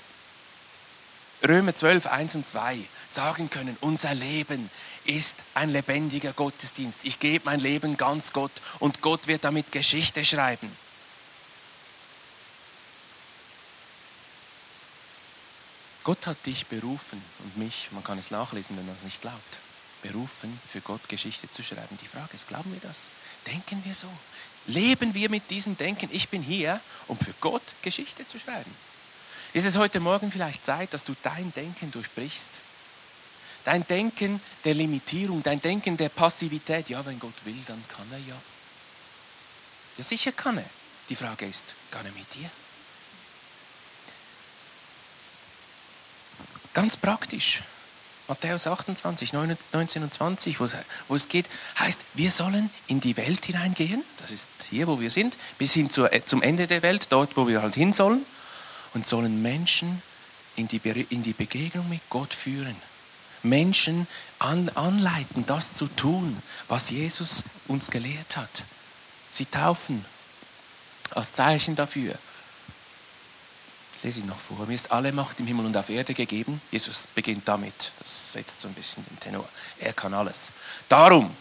Römer 1.43 1.75
12, 1.75 2.05
1 2.05 2.35
und 2.35 2.47
2 2.47 2.79
sagen 3.11 3.49
können, 3.49 3.77
unser 3.81 4.13
Leben 4.13 4.69
ist 5.05 5.37
ein 5.53 5.69
lebendiger 5.69 6.33
Gottesdienst. 6.33 6.99
Ich 7.03 7.19
gebe 7.19 7.45
mein 7.45 7.59
Leben 7.59 7.97
ganz 7.97 8.33
Gott 8.33 8.51
und 8.79 9.01
Gott 9.01 9.27
wird 9.27 9.43
damit 9.43 9.71
Geschichte 9.71 10.25
schreiben. 10.25 10.69
Gott 16.03 16.25
hat 16.25 16.45
dich 16.45 16.67
berufen 16.67 17.21
und 17.43 17.57
mich, 17.57 17.89
man 17.91 18.01
kann 18.01 18.17
es 18.17 18.31
nachlesen, 18.31 18.77
wenn 18.77 18.85
man 18.85 18.95
es 18.95 19.03
nicht 19.03 19.19
glaubt, 19.19 19.57
berufen, 20.01 20.57
für 20.71 20.79
Gott 20.79 21.09
Geschichte 21.09 21.51
zu 21.51 21.63
schreiben. 21.63 21.99
Die 22.01 22.07
Frage 22.07 22.33
ist, 22.33 22.47
glauben 22.47 22.71
wir 22.71 22.79
das? 22.79 22.97
Denken 23.45 23.83
wir 23.83 23.93
so? 23.93 24.07
Leben 24.67 25.13
wir 25.13 25.29
mit 25.29 25.49
diesem 25.49 25.77
Denken, 25.77 26.07
ich 26.13 26.29
bin 26.29 26.41
hier, 26.41 26.79
um 27.07 27.17
für 27.17 27.33
Gott 27.41 27.61
Geschichte 27.81 28.25
zu 28.25 28.39
schreiben? 28.39 28.73
Ist 29.53 29.65
es 29.65 29.75
heute 29.75 29.99
Morgen 29.99 30.31
vielleicht 30.31 30.65
Zeit, 30.65 30.93
dass 30.93 31.03
du 31.03 31.13
dein 31.23 31.53
Denken 31.53 31.91
durchbrichst? 31.91 32.51
Dein 33.67 33.85
Denken 33.85 34.39
der 34.63 34.75
Limitierung, 34.75 35.43
dein 35.43 35.61
Denken 35.61 35.97
der 35.97 36.07
Passivität. 36.07 36.87
Ja, 36.87 37.05
wenn 37.05 37.19
Gott 37.19 37.33
will, 37.43 37.61
dann 37.67 37.83
kann 37.89 38.05
er 38.13 38.19
ja. 38.19 38.35
Ja, 39.97 40.03
sicher 40.05 40.31
kann 40.31 40.57
er. 40.57 40.69
Die 41.09 41.15
Frage 41.15 41.45
ist, 41.45 41.65
kann 41.91 42.05
er 42.05 42.13
mit 42.13 42.33
dir? 42.33 42.49
Ganz 46.73 46.95
praktisch. 46.95 47.61
Matthäus 48.29 48.67
28, 48.67 49.33
19 49.33 50.03
und 50.03 50.13
20, 50.13 50.61
wo 50.61 51.15
es 51.15 51.27
geht, 51.27 51.47
heißt, 51.77 51.99
wir 52.13 52.31
sollen 52.31 52.69
in 52.87 53.01
die 53.01 53.17
Welt 53.17 53.43
hineingehen, 53.43 54.01
das 54.21 54.31
ist 54.31 54.47
hier, 54.69 54.87
wo 54.87 55.01
wir 55.01 55.11
sind, 55.11 55.35
bis 55.57 55.73
hin 55.73 55.89
zum 55.89 56.41
Ende 56.41 56.67
der 56.67 56.83
Welt, 56.83 57.07
dort, 57.09 57.35
wo 57.35 57.49
wir 57.49 57.61
halt 57.61 57.75
hin 57.75 57.91
sollen 57.91 58.25
und 58.93 59.05
sollen 59.05 59.41
Menschen 59.41 60.01
in 60.55 60.69
die, 60.69 60.79
in 61.09 61.23
die 61.23 61.33
Begegnung 61.33 61.89
mit 61.89 61.99
Gott 62.09 62.33
führen. 62.33 62.77
Menschen 63.43 64.07
an, 64.39 64.69
anleiten, 64.69 65.45
das 65.45 65.73
zu 65.73 65.87
tun, 65.87 66.41
was 66.67 66.89
Jesus 66.89 67.43
uns 67.67 67.89
gelehrt 67.89 68.37
hat. 68.37 68.63
Sie 69.31 69.45
taufen 69.45 70.03
als 71.11 71.33
Zeichen 71.33 71.75
dafür. 71.75 72.15
Ich 73.97 74.03
lese 74.03 74.19
ich 74.19 74.25
noch 74.25 74.39
vor. 74.39 74.65
Mir 74.67 74.75
ist 74.75 74.91
alle 74.91 75.11
Macht 75.11 75.39
im 75.39 75.47
Himmel 75.47 75.65
und 75.65 75.75
auf 75.75 75.89
Erde 75.89 76.13
gegeben. 76.13 76.61
Jesus 76.71 77.07
beginnt 77.15 77.47
damit. 77.47 77.91
Das 77.99 78.33
setzt 78.33 78.61
so 78.61 78.67
ein 78.67 78.73
bisschen 78.73 79.03
den 79.05 79.19
Tenor. 79.19 79.47
Er 79.79 79.93
kann 79.93 80.13
alles. 80.13 80.49
Darum, 80.87 81.35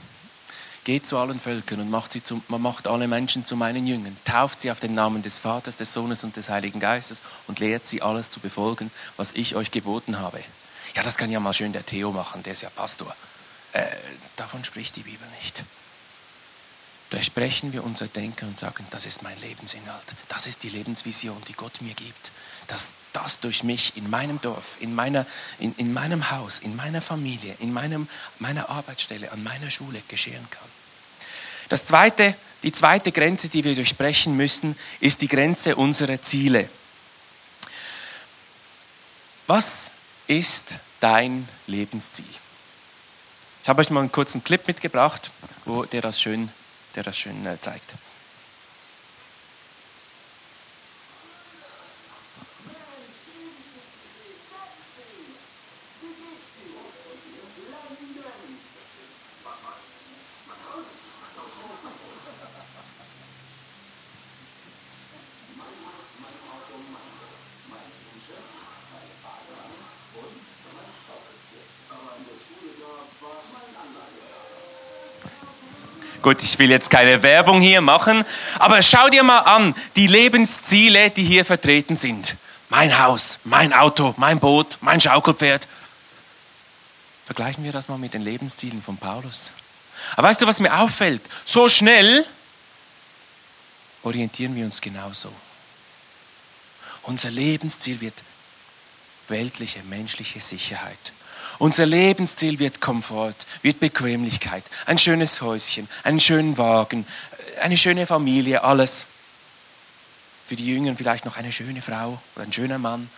Geht 0.86 1.04
zu 1.04 1.18
allen 1.18 1.40
Völkern 1.40 1.80
und 1.80 1.90
macht, 1.90 2.12
sie 2.12 2.22
zu, 2.22 2.40
man 2.46 2.62
macht 2.62 2.86
alle 2.86 3.08
Menschen 3.08 3.44
zu 3.44 3.56
meinen 3.56 3.88
Jüngern. 3.88 4.16
Tauft 4.24 4.60
sie 4.60 4.70
auf 4.70 4.78
den 4.78 4.94
Namen 4.94 5.20
des 5.20 5.40
Vaters, 5.40 5.74
des 5.74 5.92
Sohnes 5.92 6.22
und 6.22 6.36
des 6.36 6.48
Heiligen 6.48 6.78
Geistes 6.78 7.22
und 7.48 7.58
lehrt 7.58 7.88
sie 7.88 8.02
alles 8.02 8.30
zu 8.30 8.38
befolgen, 8.38 8.92
was 9.16 9.32
ich 9.32 9.56
euch 9.56 9.72
geboten 9.72 10.20
habe. 10.20 10.38
Ja, 10.96 11.02
das 11.02 11.18
kann 11.18 11.30
ja 11.30 11.38
mal 11.40 11.52
schön 11.52 11.74
der 11.74 11.84
Theo 11.84 12.10
machen, 12.10 12.42
der 12.42 12.54
ist 12.54 12.62
ja 12.62 12.70
Pastor. 12.70 13.14
Äh, 13.74 13.84
davon 14.36 14.64
spricht 14.64 14.96
die 14.96 15.02
Bibel 15.02 15.28
nicht. 15.42 15.62
Durchbrechen 17.10 17.74
wir 17.74 17.84
unser 17.84 18.08
Denken 18.08 18.46
und 18.46 18.58
sagen, 18.58 18.86
das 18.90 19.04
ist 19.04 19.22
mein 19.22 19.38
Lebensinhalt, 19.42 20.14
das 20.30 20.46
ist 20.46 20.62
die 20.62 20.70
Lebensvision, 20.70 21.40
die 21.48 21.52
Gott 21.52 21.82
mir 21.82 21.92
gibt. 21.92 22.32
Dass 22.66 22.92
das 23.12 23.40
durch 23.40 23.62
mich 23.62 23.96
in 23.96 24.08
meinem 24.08 24.40
Dorf, 24.40 24.78
in, 24.80 24.94
meiner, 24.94 25.26
in, 25.58 25.74
in 25.76 25.92
meinem 25.92 26.30
Haus, 26.30 26.58
in 26.60 26.74
meiner 26.74 27.02
Familie, 27.02 27.54
in 27.60 27.74
meinem, 27.74 28.08
meiner 28.38 28.70
Arbeitsstelle, 28.70 29.30
an 29.32 29.42
meiner 29.42 29.70
Schule 29.70 30.02
geschehen 30.08 30.48
kann. 30.50 30.68
Das 31.68 31.84
zweite, 31.84 32.34
die 32.62 32.72
zweite 32.72 33.12
Grenze, 33.12 33.48
die 33.48 33.64
wir 33.64 33.74
durchbrechen 33.74 34.34
müssen, 34.34 34.78
ist 35.00 35.20
die 35.20 35.28
Grenze 35.28 35.76
unserer 35.76 36.22
Ziele. 36.22 36.70
Was 39.46 39.90
ist 40.26 40.76
dein 41.00 41.49
Lebensziel? 41.66 42.25
Ich 43.62 43.68
habe 43.68 43.80
euch 43.80 43.90
mal 43.90 44.00
einen 44.00 44.12
kurzen 44.12 44.45
Clip 44.45 44.66
mitgebracht, 44.66 45.30
wo 45.64 45.85
der 45.85 46.00
das 46.00 46.21
schön, 46.21 46.50
der 46.95 47.02
das 47.02 47.16
schön 47.18 47.45
äh, 47.47 47.61
zeigt. 47.61 47.92
Gut, 76.26 76.42
ich 76.42 76.59
will 76.59 76.73
jetzt 76.73 76.90
keine 76.90 77.23
Werbung 77.23 77.61
hier 77.61 77.80
machen, 77.80 78.25
aber 78.59 78.83
schau 78.83 79.09
dir 79.11 79.23
mal 79.23 79.42
an, 79.42 79.76
die 79.95 80.09
Lebensziele, 80.09 81.11
die 81.11 81.23
hier 81.23 81.45
vertreten 81.45 81.95
sind. 81.95 82.35
Mein 82.68 82.99
Haus, 82.99 83.38
mein 83.45 83.73
Auto, 83.73 84.12
mein 84.16 84.40
Boot, 84.40 84.76
mein 84.80 85.00
Schaukelpferd. 85.00 85.68
Vergleichen 87.26 87.62
wir 87.62 87.71
das 87.71 87.87
mal 87.87 87.97
mit 87.97 88.12
den 88.12 88.23
Lebenszielen 88.23 88.83
von 88.83 88.97
Paulus. 88.97 89.52
Aber 90.16 90.26
weißt 90.26 90.42
du, 90.42 90.49
was 90.49 90.59
mir 90.59 90.76
auffällt? 90.76 91.23
So 91.45 91.68
schnell 91.68 92.26
orientieren 94.02 94.56
wir 94.56 94.64
uns 94.64 94.80
genauso. 94.80 95.30
Unser 97.04 97.30
Lebensziel 97.30 98.00
wird 98.00 98.14
weltliche, 99.28 99.80
menschliche 99.85 100.40
Sicherheit. 100.40 101.12
Unser 101.58 101.86
Lebensziel 101.86 102.58
wird 102.58 102.80
Komfort, 102.80 103.34
wird 103.62 103.80
Bequemlichkeit, 103.80 104.64
ein 104.84 104.98
schönes 104.98 105.40
Häuschen, 105.40 105.88
einen 106.02 106.20
schönen 106.20 106.58
Wagen, 106.58 107.06
eine 107.60 107.76
schöne 107.76 108.06
Familie, 108.06 108.62
alles. 108.62 109.06
Für 110.46 110.56
die 110.56 110.66
Jüngeren 110.66 110.96
vielleicht 110.96 111.25
noch 111.25 111.36
eine 111.36 111.50
schöne 111.50 111.82
Frau 111.82 112.20
oder 112.34 112.44
ein 112.44 112.52
schöner 112.52 112.78
Mann. 112.78 113.10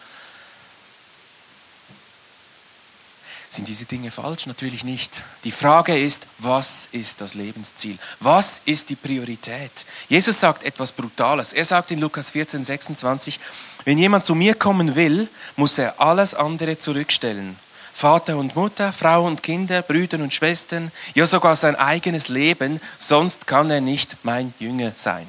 Sind 3.51 3.67
diese 3.67 3.87
Dinge 3.87 4.11
falsch? 4.11 4.47
Natürlich 4.47 4.85
nicht. 4.85 5.21
Die 5.45 5.51
Frage 5.51 5.99
ist, 5.99 6.27
was 6.39 6.89
ist 6.93 7.21
das 7.21 7.35
Lebensziel? 7.35 7.99
Was 8.21 8.61
ist 8.67 8.89
die 8.91 8.95
Priorität? 8.95 9.85
Jesus 10.09 10.39
sagt 10.39 10.63
etwas 10.65 10.93
Brutales. 10.93 11.53
Er 11.53 11.65
sagt 11.65 11.91
in 11.91 11.99
Lukas 11.99 12.31
14, 12.31 12.63
26, 12.63 13.41
wenn 13.85 13.99
jemand 13.99 14.25
zu 14.25 14.35
mir 14.35 14.55
kommen 14.55 14.97
will, 14.97 15.29
muss 15.57 15.79
er 15.79 16.01
alles 16.01 16.35
andere 16.35 16.79
zurückstellen 16.79 17.57
Vater 17.99 18.37
und 18.37 18.55
Mutter, 18.55 18.93
Frau 18.93 19.27
und 19.27 19.43
Kinder, 19.43 19.83
Brüder 19.83 20.19
und 20.19 20.33
Schwestern, 20.33 20.93
ja 21.17 21.27
sogar 21.27 21.57
sein 21.57 21.75
eigenes 21.75 22.29
Leben, 22.29 22.81
sonst 23.01 23.49
kann 23.49 23.73
er 23.73 23.81
nicht 23.81 24.19
mein 24.23 24.55
Jünger 24.61 24.93
sein. 24.95 25.27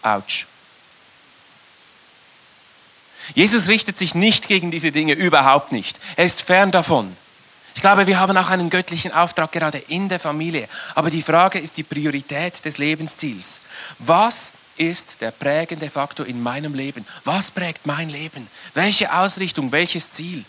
Autsch. 0.00 0.46
Jesus 3.34 3.66
richtet 3.66 3.98
sich 3.98 4.14
nicht 4.14 4.46
gegen 4.46 4.70
diese 4.70 4.92
Dinge, 4.92 5.14
überhaupt 5.14 5.72
nicht. 5.72 5.98
Er 6.14 6.24
ist 6.24 6.42
fern 6.42 6.70
davon. 6.70 7.16
Ich 7.74 7.80
glaube, 7.80 8.06
wir 8.06 8.20
haben 8.20 8.36
auch 8.36 8.50
einen 8.50 8.70
göttlichen 8.70 9.12
Auftrag 9.12 9.50
gerade 9.50 9.78
in 9.78 10.08
der 10.08 10.20
Familie. 10.20 10.68
Aber 10.94 11.10
die 11.10 11.22
Frage 11.22 11.58
ist 11.58 11.76
die 11.76 11.82
Priorität 11.82 12.64
des 12.64 12.78
Lebensziels. 12.78 13.58
Was 13.98 14.52
ist 14.76 15.16
der 15.20 15.32
prägende 15.32 15.90
Faktor 15.90 16.26
in 16.26 16.40
meinem 16.40 16.74
Leben? 16.74 17.04
Was 17.24 17.50
prägt 17.50 17.86
mein 17.86 18.08
Leben? 18.08 18.46
Welche 18.74 19.12
Ausrichtung, 19.12 19.72
welches 19.72 20.12
Ziel? 20.12 20.44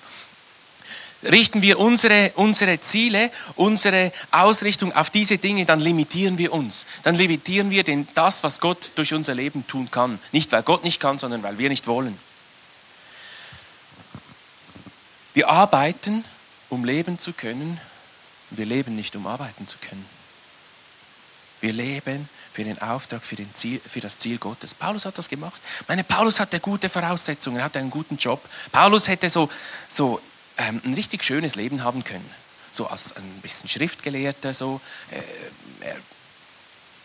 Richten 1.23 1.61
wir 1.61 1.79
unsere, 1.79 2.31
unsere 2.35 2.79
Ziele, 2.81 3.31
unsere 3.55 4.11
Ausrichtung 4.31 4.93
auf 4.93 5.09
diese 5.09 5.37
Dinge, 5.37 5.65
dann 5.65 5.79
limitieren 5.79 6.37
wir 6.37 6.53
uns. 6.53 6.85
Dann 7.03 7.15
limitieren 7.15 7.69
wir 7.69 7.83
den, 7.83 8.07
das, 8.15 8.43
was 8.43 8.59
Gott 8.59 8.91
durch 8.95 9.13
unser 9.13 9.35
Leben 9.35 9.65
tun 9.67 9.89
kann. 9.91 10.19
Nicht, 10.31 10.51
weil 10.51 10.63
Gott 10.63 10.83
nicht 10.83 10.99
kann, 10.99 11.17
sondern 11.17 11.43
weil 11.43 11.57
wir 11.57 11.69
nicht 11.69 11.87
wollen. 11.87 12.17
Wir 15.33 15.49
arbeiten, 15.49 16.25
um 16.69 16.83
leben 16.83 17.17
zu 17.17 17.33
können. 17.33 17.79
Wir 18.49 18.65
leben 18.65 18.95
nicht, 18.95 19.15
um 19.15 19.27
arbeiten 19.27 19.67
zu 19.67 19.77
können. 19.77 20.05
Wir 21.61 21.73
leben 21.73 22.27
für 22.51 22.63
den 22.63 22.81
Auftrag, 22.81 23.23
für, 23.23 23.35
den 23.35 23.53
Ziel, 23.53 23.79
für 23.79 24.01
das 24.01 24.17
Ziel 24.17 24.37
Gottes. 24.39 24.73
Paulus 24.73 25.05
hat 25.05 25.17
das 25.17 25.29
gemacht. 25.29 25.61
Ich 25.81 25.87
meine, 25.87 26.03
Paulus 26.03 26.39
hatte 26.39 26.59
gute 26.59 26.89
Voraussetzungen, 26.89 27.57
er 27.57 27.65
hatte 27.65 27.79
einen 27.79 27.91
guten 27.91 28.17
Job. 28.17 28.43
Paulus 28.71 29.07
hätte 29.07 29.29
so, 29.29 29.49
so 29.87 30.19
ähm, 30.57 30.81
ein 30.83 30.93
richtig 30.93 31.23
schönes 31.23 31.55
Leben 31.55 31.83
haben 31.83 32.03
können. 32.03 32.29
So 32.71 32.87
als 32.87 33.15
ein 33.15 33.39
bisschen 33.41 33.67
Schriftgelehrter, 33.67 34.53
so. 34.53 34.81
Äh, 35.11 35.85
er 35.85 35.95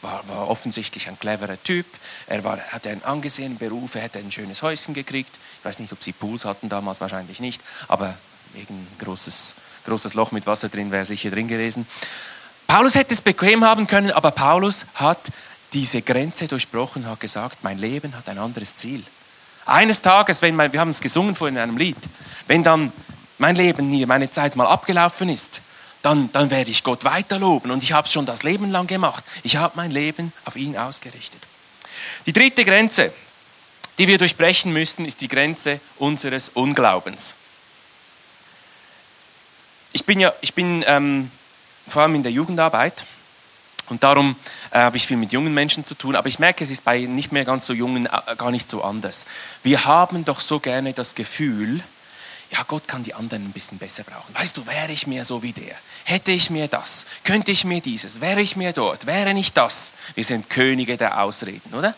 war, 0.02 0.28
war, 0.28 0.48
offensichtlich 0.48 1.08
ein 1.08 1.18
cleverer 1.18 1.62
Typ. 1.62 1.86
Er 2.26 2.44
war, 2.44 2.58
hatte 2.58 2.90
einen 2.90 3.02
angesehenen 3.02 3.58
Beruf, 3.58 3.94
er 3.94 4.02
hätte 4.02 4.18
ein 4.18 4.30
schönes 4.30 4.62
Häuschen 4.62 4.94
gekriegt. 4.94 5.34
Ich 5.58 5.64
weiß 5.64 5.78
nicht, 5.80 5.92
ob 5.92 6.02
sie 6.02 6.12
Pools 6.12 6.44
hatten 6.44 6.68
damals, 6.68 7.00
wahrscheinlich 7.00 7.40
nicht, 7.40 7.60
aber 7.88 8.16
irgendein 8.54 8.86
großes, 8.98 9.54
großes 9.84 10.14
Loch 10.14 10.32
mit 10.32 10.46
Wasser 10.46 10.68
drin 10.68 10.90
wäre 10.90 11.06
sicher 11.06 11.30
drin 11.30 11.48
gewesen. 11.48 11.86
Paulus 12.66 12.94
hätte 12.94 13.14
es 13.14 13.20
bequem 13.20 13.64
haben 13.64 13.86
können, 13.86 14.10
aber 14.10 14.30
Paulus 14.30 14.86
hat 14.94 15.20
diese 15.72 16.02
Grenze 16.02 16.46
durchbrochen, 16.46 17.06
hat 17.06 17.20
gesagt, 17.20 17.58
mein 17.62 17.78
Leben 17.78 18.16
hat 18.16 18.28
ein 18.28 18.38
anderes 18.38 18.76
Ziel. 18.76 19.02
Eines 19.64 20.00
Tages, 20.00 20.42
wenn 20.42 20.54
mein, 20.54 20.72
wir 20.72 20.80
haben 20.80 20.90
es 20.90 21.00
gesungen 21.00 21.34
vorhin 21.34 21.56
in 21.56 21.62
einem 21.62 21.76
Lied, 21.76 21.96
wenn 22.46 22.62
dann 22.62 22.92
mein 23.38 23.56
Leben 23.56 23.90
hier, 23.90 24.06
meine 24.06 24.30
Zeit 24.30 24.56
mal 24.56 24.66
abgelaufen 24.66 25.28
ist, 25.28 25.60
dann, 26.02 26.30
dann 26.32 26.50
werde 26.50 26.70
ich 26.70 26.84
Gott 26.84 27.04
weiter 27.04 27.38
loben. 27.38 27.70
Und 27.70 27.82
ich 27.82 27.92
habe 27.92 28.06
es 28.06 28.12
schon 28.12 28.26
das 28.26 28.42
Leben 28.42 28.70
lang 28.70 28.86
gemacht. 28.86 29.24
Ich 29.42 29.56
habe 29.56 29.74
mein 29.76 29.90
Leben 29.90 30.32
auf 30.44 30.56
ihn 30.56 30.76
ausgerichtet. 30.76 31.42
Die 32.26 32.32
dritte 32.32 32.64
Grenze, 32.64 33.12
die 33.98 34.06
wir 34.06 34.18
durchbrechen 34.18 34.72
müssen, 34.72 35.04
ist 35.04 35.20
die 35.20 35.28
Grenze 35.28 35.80
unseres 35.98 36.50
Unglaubens. 36.50 37.34
Ich 39.92 40.04
bin 40.04 40.20
ja, 40.20 40.32
ich 40.42 40.54
bin 40.54 40.84
ähm, 40.86 41.30
vor 41.88 42.02
allem 42.02 42.14
in 42.14 42.22
der 42.22 42.32
Jugendarbeit 42.32 43.06
und 43.88 44.02
darum 44.02 44.36
äh, 44.70 44.78
habe 44.78 44.96
ich 44.96 45.06
viel 45.06 45.16
mit 45.16 45.32
jungen 45.32 45.54
Menschen 45.54 45.84
zu 45.84 45.94
tun, 45.94 46.16
aber 46.16 46.28
ich 46.28 46.38
merke, 46.38 46.64
es 46.64 46.70
ist 46.70 46.84
bei 46.84 47.00
nicht 47.00 47.32
mehr 47.32 47.44
ganz 47.44 47.66
so 47.66 47.72
jungen 47.72 48.06
äh, 48.06 48.36
gar 48.36 48.50
nicht 48.50 48.68
so 48.68 48.82
anders. 48.82 49.24
Wir 49.62 49.84
haben 49.86 50.24
doch 50.24 50.40
so 50.40 50.60
gerne 50.60 50.92
das 50.92 51.14
Gefühl, 51.14 51.82
ja, 52.50 52.62
Gott 52.62 52.86
kann 52.86 53.02
die 53.02 53.14
anderen 53.14 53.44
ein 53.44 53.52
bisschen 53.52 53.78
besser 53.78 54.04
brauchen. 54.04 54.34
Weißt 54.34 54.56
du, 54.56 54.66
wäre 54.66 54.92
ich 54.92 55.06
mehr 55.06 55.24
so 55.24 55.42
wie 55.42 55.52
der, 55.52 55.76
hätte 56.04 56.32
ich 56.32 56.50
mir 56.50 56.68
das, 56.68 57.06
könnte 57.24 57.52
ich 57.52 57.64
mir 57.64 57.80
dieses, 57.80 58.20
wäre 58.20 58.40
ich 58.40 58.56
mir 58.56 58.72
dort, 58.72 59.06
wäre 59.06 59.34
nicht 59.34 59.56
das. 59.56 59.92
Wir 60.14 60.24
sind 60.24 60.48
Könige 60.48 60.96
der 60.96 61.22
Ausreden, 61.22 61.74
oder? 61.74 61.94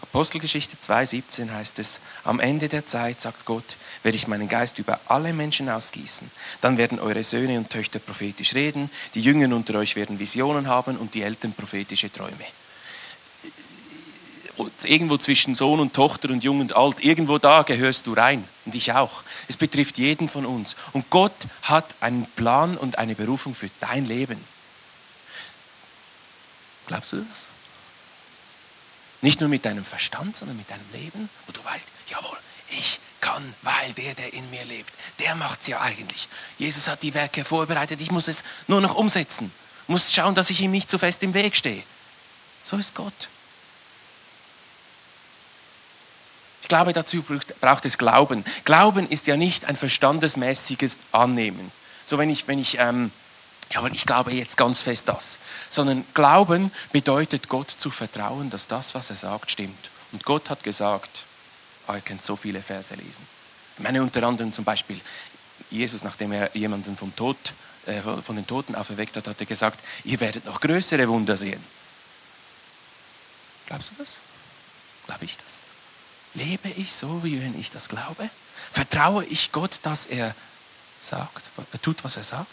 Apostelgeschichte 0.00 0.76
2,17 0.78 1.52
heißt 1.52 1.78
es, 1.78 2.00
am 2.24 2.40
Ende 2.40 2.68
der 2.68 2.86
Zeit, 2.86 3.20
sagt 3.20 3.44
Gott, 3.44 3.76
werde 4.02 4.16
ich 4.16 4.26
meinen 4.26 4.48
Geist 4.48 4.78
über 4.78 4.98
alle 5.06 5.34
Menschen 5.34 5.68
ausgießen. 5.68 6.30
Dann 6.62 6.78
werden 6.78 6.98
eure 6.98 7.24
Söhne 7.24 7.58
und 7.58 7.68
Töchter 7.68 7.98
prophetisch 7.98 8.54
reden, 8.54 8.90
die 9.14 9.20
Jüngeren 9.20 9.52
unter 9.52 9.74
euch 9.78 9.96
werden 9.96 10.18
Visionen 10.18 10.66
haben 10.66 10.96
und 10.96 11.14
die 11.14 11.22
Eltern 11.22 11.52
prophetische 11.52 12.10
Träume 12.10 12.46
irgendwo 14.82 15.18
zwischen 15.18 15.54
Sohn 15.54 15.80
und 15.80 15.94
Tochter 15.94 16.30
und 16.30 16.44
Jung 16.44 16.60
und 16.60 16.74
Alt, 16.74 17.04
irgendwo 17.04 17.38
da 17.38 17.62
gehörst 17.62 18.06
du 18.06 18.12
rein 18.12 18.44
und 18.64 18.74
ich 18.74 18.92
auch. 18.92 19.22
Es 19.48 19.56
betrifft 19.56 19.98
jeden 19.98 20.28
von 20.28 20.46
uns. 20.46 20.76
Und 20.92 21.10
Gott 21.10 21.34
hat 21.62 21.94
einen 22.00 22.26
Plan 22.36 22.76
und 22.76 22.98
eine 22.98 23.14
Berufung 23.14 23.54
für 23.54 23.70
dein 23.80 24.06
Leben. 24.06 24.42
Glaubst 26.86 27.12
du 27.12 27.16
das? 27.16 27.46
Nicht 29.20 29.40
nur 29.40 29.48
mit 29.48 29.64
deinem 29.64 29.84
Verstand, 29.84 30.36
sondern 30.36 30.56
mit 30.56 30.70
deinem 30.70 30.90
Leben, 30.92 31.28
wo 31.46 31.52
du 31.52 31.64
weißt, 31.64 31.88
jawohl, 32.08 32.38
ich 32.70 33.00
kann, 33.20 33.54
weil 33.62 33.92
der, 33.94 34.14
der 34.14 34.32
in 34.32 34.48
mir 34.50 34.64
lebt, 34.64 34.92
der 35.18 35.34
macht 35.34 35.60
es 35.62 35.66
ja 35.66 35.80
eigentlich. 35.80 36.28
Jesus 36.58 36.88
hat 36.88 37.02
die 37.02 37.14
Werke 37.14 37.44
vorbereitet, 37.44 38.00
ich 38.00 38.10
muss 38.10 38.28
es 38.28 38.44
nur 38.68 38.80
noch 38.80 38.94
umsetzen. 38.94 39.52
Muss 39.86 40.12
schauen, 40.12 40.34
dass 40.34 40.50
ich 40.50 40.60
ihm 40.60 40.70
nicht 40.70 40.90
zu 40.90 40.98
fest 40.98 41.22
im 41.22 41.34
Weg 41.34 41.56
stehe. 41.56 41.82
So 42.64 42.76
ist 42.76 42.94
Gott. 42.94 43.28
Ich 46.68 46.76
glaube, 46.76 46.92
dazu 46.92 47.24
braucht 47.62 47.86
es 47.86 47.96
Glauben. 47.96 48.44
Glauben 48.66 49.08
ist 49.08 49.26
ja 49.26 49.38
nicht 49.38 49.64
ein 49.64 49.74
verstandesmäßiges 49.74 50.98
Annehmen. 51.12 51.72
So 52.04 52.18
wenn 52.18 52.28
ich, 52.28 52.46
wenn 52.46 52.58
ich, 52.58 52.76
ähm, 52.78 53.10
ja, 53.72 53.78
aber 53.78 53.90
ich 53.90 54.04
glaube 54.04 54.32
jetzt 54.32 54.58
ganz 54.58 54.82
fest 54.82 55.04
das. 55.08 55.38
Sondern 55.70 56.04
Glauben 56.12 56.70
bedeutet 56.92 57.48
Gott 57.48 57.70
zu 57.70 57.88
vertrauen, 57.90 58.50
dass 58.50 58.66
das, 58.66 58.94
was 58.94 59.08
er 59.08 59.16
sagt, 59.16 59.50
stimmt. 59.50 59.88
Und 60.12 60.26
Gott 60.26 60.50
hat 60.50 60.62
gesagt, 60.62 61.22
oh, 61.88 61.94
ihr 61.94 62.02
könnt 62.02 62.20
so 62.20 62.36
viele 62.36 62.60
Verse 62.60 62.94
lesen. 62.94 63.26
Ich 63.78 63.82
meine 63.82 64.02
unter 64.02 64.22
anderem 64.24 64.52
zum 64.52 64.66
Beispiel, 64.66 65.00
Jesus, 65.70 66.04
nachdem 66.04 66.32
er 66.32 66.54
jemanden 66.54 66.98
vom 66.98 67.16
Tod, 67.16 67.38
äh, 67.86 68.02
von 68.02 68.36
den 68.36 68.46
Toten 68.46 68.74
auferweckt 68.74 69.16
hat, 69.16 69.26
hat 69.26 69.40
er 69.40 69.46
gesagt, 69.46 69.80
ihr 70.04 70.20
werdet 70.20 70.44
noch 70.44 70.60
größere 70.60 71.08
Wunder 71.08 71.38
sehen. 71.38 71.64
Glaubst 73.68 73.88
du 73.88 73.94
das? 74.02 74.18
Glaube 75.06 75.24
ich 75.24 75.34
das? 75.38 75.60
Lebe 76.38 76.68
ich 76.76 76.92
so, 76.92 77.24
wie 77.24 77.42
wenn 77.42 77.58
ich 77.58 77.70
das 77.70 77.88
glaube? 77.88 78.30
Vertraue 78.72 79.24
ich 79.24 79.50
Gott, 79.50 79.80
dass 79.82 80.06
er 80.06 80.34
sagt, 81.00 81.42
tut, 81.82 82.04
was 82.04 82.16
er 82.16 82.22
sagt? 82.22 82.46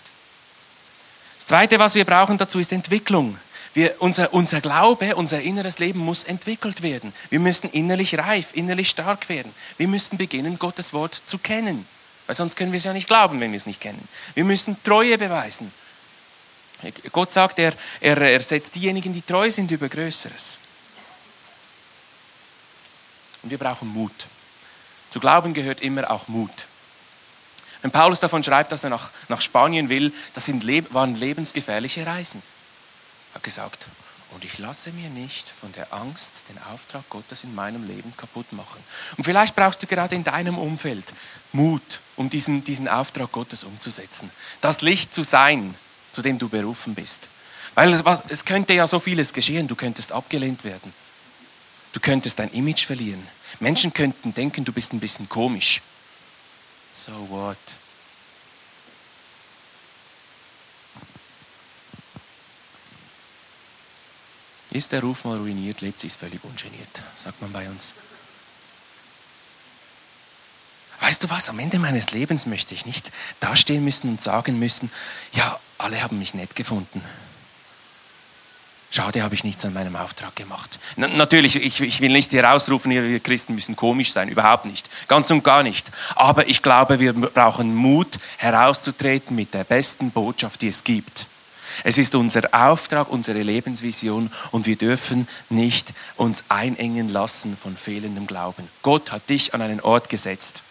Das 1.38 1.48
Zweite, 1.48 1.78
was 1.78 1.94
wir 1.94 2.06
brauchen 2.06 2.38
dazu, 2.38 2.60
ist 2.60 2.72
Entwicklung. 2.72 3.38
Wir, 3.76 3.96
unser, 4.00 4.34
unser 4.34 4.62
Glaube, 4.62 5.16
unser 5.16 5.42
inneres 5.42 5.80
Leben 5.80 6.00
muss 6.00 6.24
entwickelt 6.24 6.82
werden. 6.82 7.14
Wir 7.30 7.40
müssen 7.40 7.70
innerlich 7.70 8.18
reif, 8.18 8.48
innerlich 8.54 8.90
stark 8.90 9.30
werden. 9.30 9.54
Wir 9.78 9.88
müssen 9.88 10.18
beginnen, 10.18 10.58
Gottes 10.58 10.94
Wort 10.94 11.22
zu 11.26 11.38
kennen. 11.38 11.86
Weil 12.26 12.36
sonst 12.36 12.56
können 12.56 12.72
wir 12.72 12.78
es 12.78 12.86
ja 12.86 12.94
nicht 12.94 13.08
glauben, 13.08 13.40
wenn 13.40 13.52
wir 13.52 13.58
es 13.58 13.66
nicht 13.66 13.82
kennen. 13.82 14.08
Wir 14.34 14.46
müssen 14.46 14.82
Treue 14.84 15.18
beweisen. 15.18 15.72
Gott 17.12 17.32
sagt, 17.32 17.60
er, 17.60 17.74
er, 18.00 18.18
er 18.18 18.42
setzt 18.42 18.76
diejenigen, 18.76 19.14
die 19.14 19.22
treu 19.22 19.52
sind, 19.52 19.70
über 19.72 19.90
Größeres. 19.90 20.58
Und 23.46 23.52
wir 23.52 23.60
brauchen 23.60 23.88
Mut. 23.88 24.26
Zu 25.12 25.20
glauben 25.20 25.54
gehört 25.54 25.82
immer 25.82 26.10
auch 26.10 26.28
Mut. 26.28 26.66
Wenn 27.84 27.92
Paulus 27.92 28.20
davon 28.20 28.44
schreibt, 28.44 28.72
dass 28.72 28.84
er 28.84 28.90
nach, 28.90 29.12
nach 29.30 29.40
Spanien 29.40 29.88
will, 29.88 30.12
das 30.34 30.46
sind, 30.46 30.66
waren 30.92 31.14
lebensgefährliche 31.16 32.08
Reisen. 32.08 32.42
Er 33.32 33.36
hat 33.36 33.44
gesagt, 33.44 33.86
und 34.32 34.44
ich 34.44 34.58
lasse 34.58 34.92
mir 34.94 35.10
nicht 35.10 35.48
von 35.48 35.72
der 35.74 35.94
Angst 35.94 36.34
den 36.50 36.58
Auftrag 36.74 37.08
Gottes 37.12 37.44
in 37.44 37.54
meinem 37.54 37.88
Leben 37.88 38.18
kaputt 38.18 38.52
machen. 38.52 38.84
Und 39.16 39.26
vielleicht 39.26 39.56
brauchst 39.56 39.84
du 39.84 39.86
gerade 39.86 40.16
in 40.16 40.24
deinem 40.24 40.58
Umfeld 40.58 41.14
Mut, 41.54 42.00
um 42.16 42.32
diesen, 42.32 42.64
diesen 42.64 42.88
Auftrag 42.88 43.32
Gottes 43.32 43.64
umzusetzen. 43.64 44.32
Das 44.62 44.82
Licht 44.82 45.14
zu 45.14 45.22
sein, 45.22 45.76
zu 46.14 46.24
dem 46.24 46.40
du 46.40 46.50
berufen 46.50 46.96
bist. 46.96 47.28
Weil 47.76 47.94
es, 47.94 48.04
es 48.30 48.44
könnte 48.44 48.74
ja 48.74 48.88
so 48.88 49.00
vieles 49.00 49.34
geschehen, 49.34 49.68
du 49.68 49.76
könntest 49.76 50.12
abgelehnt 50.12 50.64
werden. 50.64 50.92
Du 51.96 52.02
könntest 52.02 52.40
dein 52.40 52.52
Image 52.52 52.88
verlieren. 52.88 53.26
Menschen 53.62 53.94
könnten 53.94 54.34
denken, 54.34 54.66
du 54.66 54.74
bist 54.74 54.92
ein 54.92 55.00
bisschen 55.00 55.30
komisch. 55.30 55.82
So 56.94 57.14
what? 57.30 57.58
Ist 64.72 64.92
der 64.92 65.00
Ruf 65.00 65.24
mal 65.24 65.38
ruiniert, 65.38 65.80
lebt 65.80 65.98
sie 65.98 66.08
es 66.08 66.16
völlig 66.16 66.44
ungeniert, 66.44 67.02
sagt 67.16 67.42
man 67.42 67.54
bei 67.54 67.70
uns. 67.70 67.94
Weißt 71.00 71.24
du 71.24 71.30
was, 71.30 71.48
am 71.48 71.60
Ende 71.60 71.80
meines 71.80 72.12
Lebens 72.12 72.46
möchte 72.46 72.76
ich 72.76 72.86
nicht 72.86 73.10
dastehen 73.40 73.86
müssen 73.86 74.10
und 74.10 74.22
sagen 74.22 74.60
müssen, 74.60 74.92
ja, 75.32 75.58
alle 75.78 76.04
haben 76.04 76.20
mich 76.20 76.34
nett 76.34 76.58
gefunden. 76.58 77.02
Schade, 78.96 79.24
habe 79.24 79.36
ich 79.36 79.44
nichts 79.44 79.66
an 79.66 79.74
meinem 79.74 79.98
Auftrag 79.98 80.38
gemacht. 80.38 80.80
Na, 80.96 81.10
natürlich, 81.10 81.58
ich, 81.58 81.82
ich, 81.82 82.00
will 82.00 82.14
nicht 82.14 82.32
hier 82.32 82.50
ausrufen, 82.50 82.92
wir 82.92 83.20
Christen 83.20 83.54
müssen 83.54 83.76
komisch 83.76 84.14
sein, 84.14 84.30
überhaupt 84.30 84.64
nicht. 84.64 84.90
Ganz 85.10 85.30
und 85.32 85.44
gar 85.44 85.64
nicht. 85.64 85.92
Aber 86.16 86.48
ich 86.48 86.62
glaube, 86.62 87.02
wir 87.02 87.12
brauchen 87.12 87.76
Mut, 87.76 88.18
herauszutreten 88.38 89.36
mit 89.36 89.54
der 89.54 89.66
besten 89.66 90.12
Botschaft, 90.12 90.62
die 90.62 90.70
es 90.70 90.86
gibt. 90.86 91.28
Es 91.84 91.98
ist 91.98 92.16
unser 92.16 92.44
Auftrag, 92.54 93.10
unsere 93.10 93.42
Lebensvision 93.42 94.32
und 94.52 94.66
wir 94.66 94.78
dürfen 94.78 95.28
nicht 95.50 95.92
uns 96.16 96.46
einengen 96.48 97.10
lassen 97.10 97.58
von 97.62 97.76
fehlendem 97.76 98.28
Glauben. 98.28 98.66
Gott 98.82 99.12
hat 99.12 99.28
dich 99.28 99.54
an 99.54 99.62
einen 99.62 99.82
Ort 99.82 100.08
gesetzt. 100.08 100.64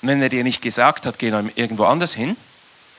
Und 0.00 0.06
wenn 0.06 0.22
er 0.22 0.28
dir 0.28 0.44
nicht 0.44 0.62
gesagt 0.62 1.04
hat, 1.04 1.18
geh 1.18 1.30
irgendwo 1.56 1.86
anders 1.86 2.14
hin, 2.14 2.36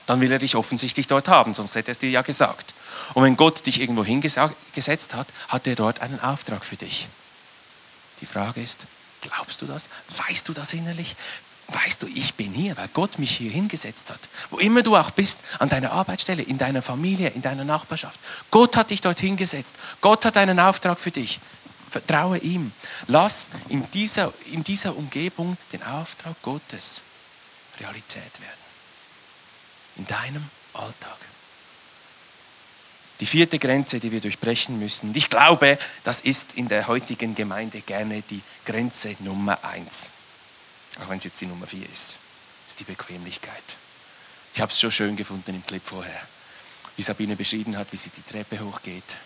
dann 0.06 0.20
will 0.20 0.30
er 0.30 0.40
dich 0.40 0.56
offensichtlich 0.56 1.06
dort 1.06 1.28
haben, 1.28 1.54
sonst 1.54 1.74
hätte 1.74 1.88
er 1.88 1.92
es 1.92 1.98
dir 1.98 2.10
ja 2.10 2.20
gesagt. 2.20 2.74
Und 3.14 3.24
wenn 3.24 3.36
Gott 3.36 3.66
dich 3.66 3.80
irgendwo 3.80 4.04
hingesetzt 4.04 5.14
hat, 5.14 5.28
hat 5.48 5.66
er 5.66 5.74
dort 5.74 6.00
einen 6.00 6.20
Auftrag 6.20 6.64
für 6.64 6.76
dich. 6.76 7.08
Die 8.20 8.26
Frage 8.26 8.62
ist, 8.62 8.78
glaubst 9.20 9.62
du 9.62 9.66
das? 9.66 9.88
Weißt 10.26 10.48
du 10.48 10.52
das 10.52 10.72
innerlich? 10.72 11.16
Weißt 11.68 12.02
du, 12.02 12.06
ich 12.06 12.34
bin 12.34 12.52
hier, 12.52 12.76
weil 12.76 12.88
Gott 12.88 13.18
mich 13.18 13.36
hier 13.36 13.50
hingesetzt 13.50 14.10
hat. 14.10 14.20
Wo 14.50 14.58
immer 14.58 14.82
du 14.82 14.96
auch 14.96 15.10
bist, 15.10 15.38
an 15.58 15.70
deiner 15.70 15.92
Arbeitsstelle, 15.92 16.42
in 16.42 16.58
deiner 16.58 16.82
Familie, 16.82 17.30
in 17.30 17.42
deiner 17.42 17.64
Nachbarschaft. 17.64 18.20
Gott 18.50 18.76
hat 18.76 18.90
dich 18.90 19.00
dort 19.00 19.18
hingesetzt. 19.18 19.74
Gott 20.00 20.24
hat 20.24 20.36
einen 20.36 20.60
Auftrag 20.60 21.00
für 21.00 21.10
dich. 21.10 21.40
Vertraue 21.90 22.38
ihm. 22.38 22.72
Lass 23.06 23.50
in 23.68 23.90
dieser, 23.92 24.32
in 24.50 24.62
dieser 24.62 24.96
Umgebung 24.96 25.56
den 25.72 25.82
Auftrag 25.84 26.34
Gottes 26.42 27.00
Realität 27.80 28.40
werden. 28.40 28.64
In 29.96 30.06
deinem 30.06 30.50
Alltag. 30.74 31.16
Die 33.20 33.26
vierte 33.26 33.58
Grenze, 33.58 34.00
die 34.00 34.10
wir 34.10 34.20
durchbrechen 34.20 34.78
müssen. 34.78 35.10
Und 35.10 35.16
ich 35.16 35.30
glaube, 35.30 35.78
das 36.02 36.20
ist 36.20 36.54
in 36.54 36.68
der 36.68 36.88
heutigen 36.88 37.34
Gemeinde 37.34 37.80
gerne 37.80 38.22
die 38.22 38.42
Grenze 38.64 39.14
Nummer 39.20 39.62
eins. 39.64 40.10
Auch 41.00 41.08
wenn 41.08 41.18
es 41.18 41.24
jetzt 41.24 41.40
die 41.40 41.46
Nummer 41.46 41.66
vier 41.66 41.88
ist. 41.92 42.14
ist 42.66 42.80
die 42.80 42.84
Bequemlichkeit. 42.84 43.76
Ich 44.52 44.60
habe 44.60 44.72
es 44.72 44.80
schon 44.80 44.90
schön 44.90 45.16
gefunden 45.16 45.54
im 45.54 45.64
Clip 45.64 45.82
vorher. 45.84 46.20
Wie 46.96 47.02
Sabine 47.02 47.36
beschrieben 47.36 47.76
hat, 47.76 47.88
wie 47.92 47.96
sie 47.96 48.10
die 48.10 48.22
Treppe 48.22 48.60
hochgeht. 48.60 49.16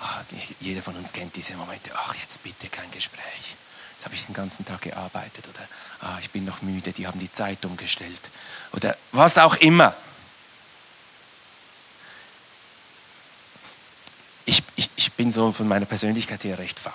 Ach, 0.00 0.22
jeder 0.60 0.82
von 0.82 0.96
uns 0.96 1.12
kennt 1.12 1.34
diese 1.36 1.54
Momente. 1.54 1.90
Ach, 1.94 2.14
jetzt 2.16 2.42
bitte 2.42 2.68
kein 2.68 2.90
Gespräch. 2.90 3.56
Jetzt 3.92 4.04
habe 4.04 4.14
ich 4.14 4.26
den 4.26 4.34
ganzen 4.34 4.64
Tag 4.64 4.82
gearbeitet. 4.82 5.44
Oder 5.48 5.68
ah, 6.00 6.18
ich 6.20 6.30
bin 6.30 6.44
noch 6.44 6.62
müde, 6.62 6.92
die 6.92 7.06
haben 7.06 7.20
die 7.20 7.32
Zeit 7.32 7.64
umgestellt. 7.64 8.30
Oder 8.72 8.96
was 9.12 9.38
auch 9.38 9.56
immer. 9.56 9.94
ich, 14.46 14.62
ich, 14.76 14.90
ich 14.96 15.12
bin 15.12 15.23
so 15.34 15.52
von 15.52 15.68
meiner 15.68 15.84
Persönlichkeit 15.84 16.44
her 16.44 16.58
recht 16.58 16.80
faul. 16.80 16.92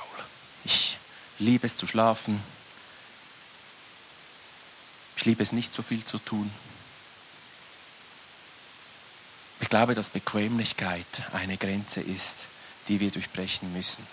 Ich 0.63 0.97
liebe 1.37 1.67
es 1.67 1.75
zu 1.75 1.85
schlafen. 1.85 2.41
Ich 5.17 5.25
liebe 5.25 5.43
es 5.43 5.51
nicht 5.51 5.73
so 5.73 5.81
viel 5.81 6.03
zu 6.03 6.17
tun. 6.17 6.49
Ich 9.61 9.69
glaube, 9.69 9.93
dass 9.93 10.09
Bequemlichkeit 10.09 11.05
eine 11.33 11.57
Grenze 11.57 11.99
ist, 11.99 12.47
die 12.87 12.99
wir 12.99 13.11
durchbrechen 13.11 13.71
müssen. 13.73 14.07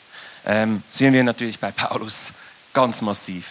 Ähm, 0.44 0.82
sehen 0.90 1.12
wir 1.12 1.22
natürlich 1.22 1.60
bei 1.60 1.70
Paulus 1.70 2.32
ganz 2.72 3.00
massiv, 3.00 3.46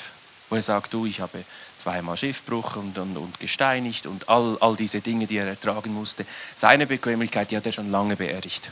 wo 0.50 0.56
er 0.56 0.62
sagt, 0.62 0.94
du, 0.94 1.06
ich 1.06 1.22
habe 1.22 1.44
zweimal 1.78 2.18
Schiffbruch 2.18 2.76
und, 2.76 2.98
und, 2.98 3.16
und 3.16 3.40
gesteinigt 3.40 4.06
und 4.06 4.28
all, 4.28 4.58
all 4.60 4.76
diese 4.76 5.00
Dinge, 5.00 5.26
die 5.26 5.38
er 5.38 5.48
ertragen 5.48 5.94
musste. 5.94 6.26
Seine 6.54 6.86
Bequemlichkeit, 6.86 7.52
die 7.52 7.58
hat 7.58 7.66
er 7.66 7.72
schon 7.72 7.90
lange 7.90 8.18
beerdigt. 8.18 8.72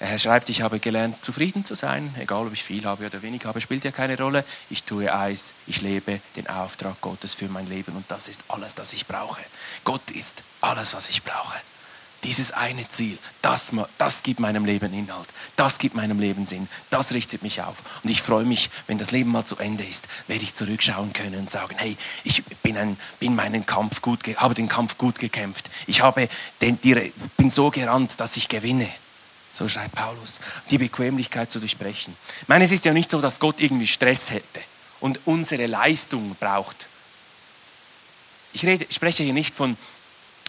Er 0.00 0.18
schreibt, 0.18 0.48
ich 0.48 0.62
habe 0.62 0.80
gelernt, 0.80 1.22
zufrieden 1.22 1.66
zu 1.66 1.74
sein, 1.74 2.14
egal 2.18 2.46
ob 2.46 2.54
ich 2.54 2.64
viel 2.64 2.86
habe 2.86 3.04
oder 3.04 3.20
wenig 3.20 3.44
habe, 3.44 3.60
spielt 3.60 3.84
ja 3.84 3.90
keine 3.90 4.16
Rolle. 4.16 4.44
Ich 4.70 4.84
tue 4.84 5.12
eins, 5.12 5.52
ich 5.66 5.82
lebe 5.82 6.20
den 6.36 6.46
Auftrag 6.46 6.98
Gottes 7.02 7.34
für 7.34 7.48
mein 7.48 7.68
Leben 7.68 7.94
und 7.94 8.06
das 8.08 8.28
ist 8.28 8.40
alles, 8.48 8.78
was 8.78 8.94
ich 8.94 9.06
brauche. 9.06 9.42
Gott 9.84 10.10
ist 10.10 10.42
alles, 10.62 10.94
was 10.94 11.10
ich 11.10 11.22
brauche. 11.22 11.58
Dieses 12.24 12.50
eine 12.50 12.88
Ziel, 12.88 13.18
das, 13.42 13.72
das 13.98 14.22
gibt 14.22 14.40
meinem 14.40 14.64
Leben 14.64 14.94
Inhalt, 14.94 15.28
das 15.56 15.78
gibt 15.78 15.94
meinem 15.94 16.18
Leben 16.18 16.46
Sinn, 16.46 16.68
das 16.88 17.12
richtet 17.12 17.42
mich 17.42 17.60
auf. 17.60 17.82
Und 18.02 18.10
ich 18.10 18.22
freue 18.22 18.44
mich, 18.46 18.70
wenn 18.86 18.96
das 18.96 19.10
Leben 19.10 19.30
mal 19.30 19.44
zu 19.44 19.56
Ende 19.56 19.84
ist, 19.84 20.06
werde 20.28 20.44
ich 20.44 20.54
zurückschauen 20.54 21.12
können 21.12 21.40
und 21.40 21.50
sagen, 21.50 21.76
hey, 21.76 21.98
ich 22.24 22.42
bin, 22.62 22.78
ein, 22.78 22.96
bin 23.18 23.36
meinen 23.36 23.66
Kampf 23.66 24.00
gut, 24.00 24.20
habe 24.36 24.54
den 24.54 24.68
Kampf 24.68 24.96
gut 24.96 25.18
gekämpft. 25.18 25.68
Ich 25.86 26.00
habe 26.02 26.30
den, 26.62 26.80
die, 26.80 27.12
bin 27.36 27.50
so 27.50 27.70
gerannt, 27.70 28.18
dass 28.18 28.38
ich 28.38 28.48
gewinne. 28.48 28.88
So 29.52 29.68
schreibt 29.68 29.94
Paulus, 29.94 30.40
die 30.70 30.78
Bequemlichkeit 30.78 31.50
zu 31.50 31.58
durchbrechen. 31.58 32.16
Ich 32.42 32.48
meine, 32.48 32.64
es 32.64 32.72
ist 32.72 32.84
ja 32.84 32.92
nicht 32.92 33.10
so, 33.10 33.20
dass 33.20 33.40
Gott 33.40 33.60
irgendwie 33.60 33.86
Stress 33.86 34.30
hätte 34.30 34.60
und 35.00 35.20
unsere 35.26 35.66
Leistung 35.66 36.36
braucht. 36.38 36.86
Ich 38.52 38.64
rede, 38.64 38.86
spreche 38.90 39.22
hier 39.22 39.32
nicht 39.32 39.54
von, 39.54 39.76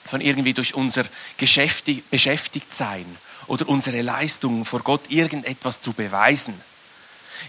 von 0.05 0.21
irgendwie 0.21 0.53
durch 0.53 0.75
unser 0.75 1.05
Geschäftig, 1.37 2.03
Beschäftigtsein 2.09 3.05
oder 3.47 3.67
unsere 3.67 4.01
Leistung 4.01 4.65
vor 4.65 4.81
Gott 4.81 5.09
irgendetwas 5.09 5.81
zu 5.81 5.93
beweisen. 5.93 6.59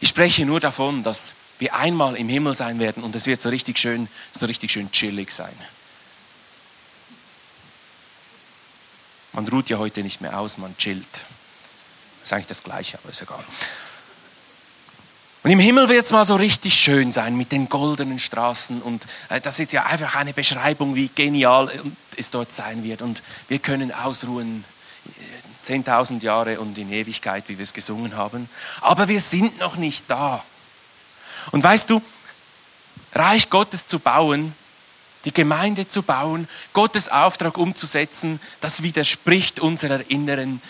Ich 0.01 0.09
spreche 0.09 0.47
nur 0.47 0.61
davon, 0.61 1.03
dass 1.03 1.35
wir 1.59 1.75
einmal 1.75 2.17
im 2.17 2.29
Himmel 2.29 2.55
sein 2.55 2.79
werden 2.79 3.03
und 3.03 3.15
es 3.15 3.27
wird 3.27 3.41
so 3.41 3.49
richtig 3.49 3.79
schön, 3.79 4.09
so 4.33 4.47
richtig 4.47 4.73
schön 4.73 4.91
chillig 4.91 5.31
sein. 5.31 5.55
Man 9.33 9.49
ruht 9.49 9.71
ja 9.71 9.79
heute 9.79 10.03
nicht 10.03 10.21
mehr 10.21 10.39
aus, 10.39 10.59
man 10.59 10.77
chillt. 10.77 11.21
Ist 12.25 12.33
eigentlich 12.33 12.47
das 12.47 12.63
Gleiche, 12.63 12.99
aber 13.03 13.11
ist 13.11 13.23
egal. 13.23 13.45
Und 15.45 15.51
im 15.51 15.59
Himmel 15.59 15.89
wird 15.89 16.05
es 16.05 16.13
mal 16.13 16.25
so 16.25 16.37
richtig 16.37 16.75
schön 16.75 17.11
sein 17.11 17.37
mit 17.37 17.51
den 17.51 17.69
goldenen 17.69 18.21
Straßen. 18.21 18.81
Und 18.81 19.07
äh, 19.29 19.41
das 19.41 19.59
ist 19.59 19.73
ja 19.73 19.85
einfach 19.85 20.15
eine 20.15 20.33
Beschreibung, 20.33 20.95
wie 20.95 21.09
genial 21.09 21.71
es 22.17 22.31
dort 22.31 22.53
sein 22.53 22.85
wird. 22.85 23.03
Und 23.03 23.23
wir 23.49 23.59
können 23.59 23.93
ausruhen 23.93 24.65
10.000 25.67 26.21
äh, 26.23 26.25
Jahre 26.25 26.61
und 26.61 26.79
in 26.79 26.93
Ewigkeit, 26.93 27.49
wie 27.49 27.59
wir 27.59 27.65
es 27.65 27.73
gesungen 27.73 28.17
haben. 28.17 28.49
Aber 28.81 29.09
wir 29.09 29.21
sind 29.21 29.59
noch 29.59 29.77
nicht 29.77 30.05
da. 30.09 30.45
Und 31.51 31.65
weißt 31.65 31.91
du, 31.91 32.01
Reich 33.13 33.51
Gottes 33.51 33.87
zu 33.87 33.99
bauen, 33.99 34.55
die 35.25 35.35
Gemeinde 35.35 35.89
zu 35.89 36.03
bauen, 36.03 36.49
Gottes 36.73 37.09
Auftrag 37.09 37.59
umzusetzen, 37.59 38.41
das 38.61 38.83
widerspricht 38.83 39.61
unserer 39.61 40.09
inneren 40.09 40.63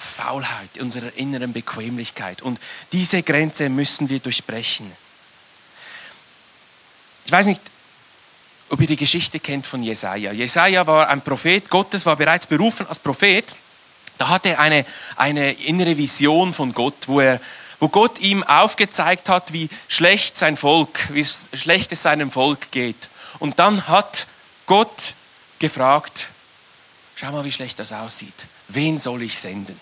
Faulheit, 0.00 0.78
unserer 0.78 1.12
inneren 1.16 1.52
Bequemlichkeit. 1.52 2.42
Und 2.42 2.58
diese 2.92 3.22
Grenze 3.22 3.68
müssen 3.68 4.08
wir 4.08 4.18
durchbrechen. 4.18 4.90
Ich 7.26 7.32
weiß 7.32 7.46
nicht, 7.46 7.60
ob 8.70 8.80
ihr 8.80 8.86
die 8.86 8.96
Geschichte 8.96 9.38
kennt 9.40 9.66
von 9.66 9.82
Jesaja. 9.82 10.32
Jesaja 10.32 10.86
war 10.86 11.08
ein 11.08 11.20
Prophet 11.20 11.68
Gottes, 11.68 12.06
war 12.06 12.16
bereits 12.16 12.46
berufen 12.46 12.86
als 12.86 12.98
Prophet. 12.98 13.54
Da 14.16 14.28
hatte 14.28 14.50
er 14.50 14.60
eine, 14.60 14.86
eine 15.16 15.52
innere 15.52 15.96
Vision 15.96 16.54
von 16.54 16.72
Gott, 16.72 16.94
wo, 17.06 17.20
er, 17.20 17.40
wo 17.78 17.88
Gott 17.88 18.18
ihm 18.20 18.42
aufgezeigt 18.42 19.28
hat, 19.28 19.52
wie 19.52 19.68
schlecht 19.88 20.38
sein 20.38 20.56
Volk, 20.56 21.08
wie 21.12 21.24
schlecht 21.24 21.92
es 21.92 22.02
seinem 22.02 22.30
Volk 22.30 22.70
geht. 22.70 23.08
Und 23.38 23.58
dann 23.58 23.86
hat 23.88 24.26
Gott 24.66 25.14
gefragt, 25.58 26.28
schau 27.16 27.32
mal, 27.32 27.44
wie 27.44 27.52
schlecht 27.52 27.78
das 27.78 27.92
aussieht. 27.92 28.46
Wen 28.68 28.98
soll 28.98 29.22
ich 29.22 29.38
senden? 29.38 29.78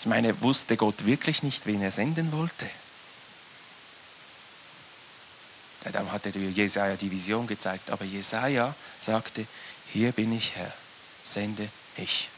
Ich 0.00 0.06
meine, 0.06 0.40
wusste 0.40 0.76
Gott 0.76 1.04
wirklich 1.04 1.42
nicht, 1.42 1.66
wen 1.66 1.82
er 1.82 1.90
senden 1.90 2.32
wollte? 2.32 2.68
Dann 5.92 6.10
hat 6.10 6.26
er 6.26 6.32
Jesaja 6.32 6.96
die 6.96 7.10
Vision 7.10 7.46
gezeigt, 7.46 7.90
aber 7.90 8.04
Jesaja 8.04 8.74
sagte: 8.98 9.46
Hier 9.92 10.12
bin 10.12 10.32
ich, 10.36 10.54
Herr, 10.56 10.72
sende 11.24 11.68
mich. 11.96 12.28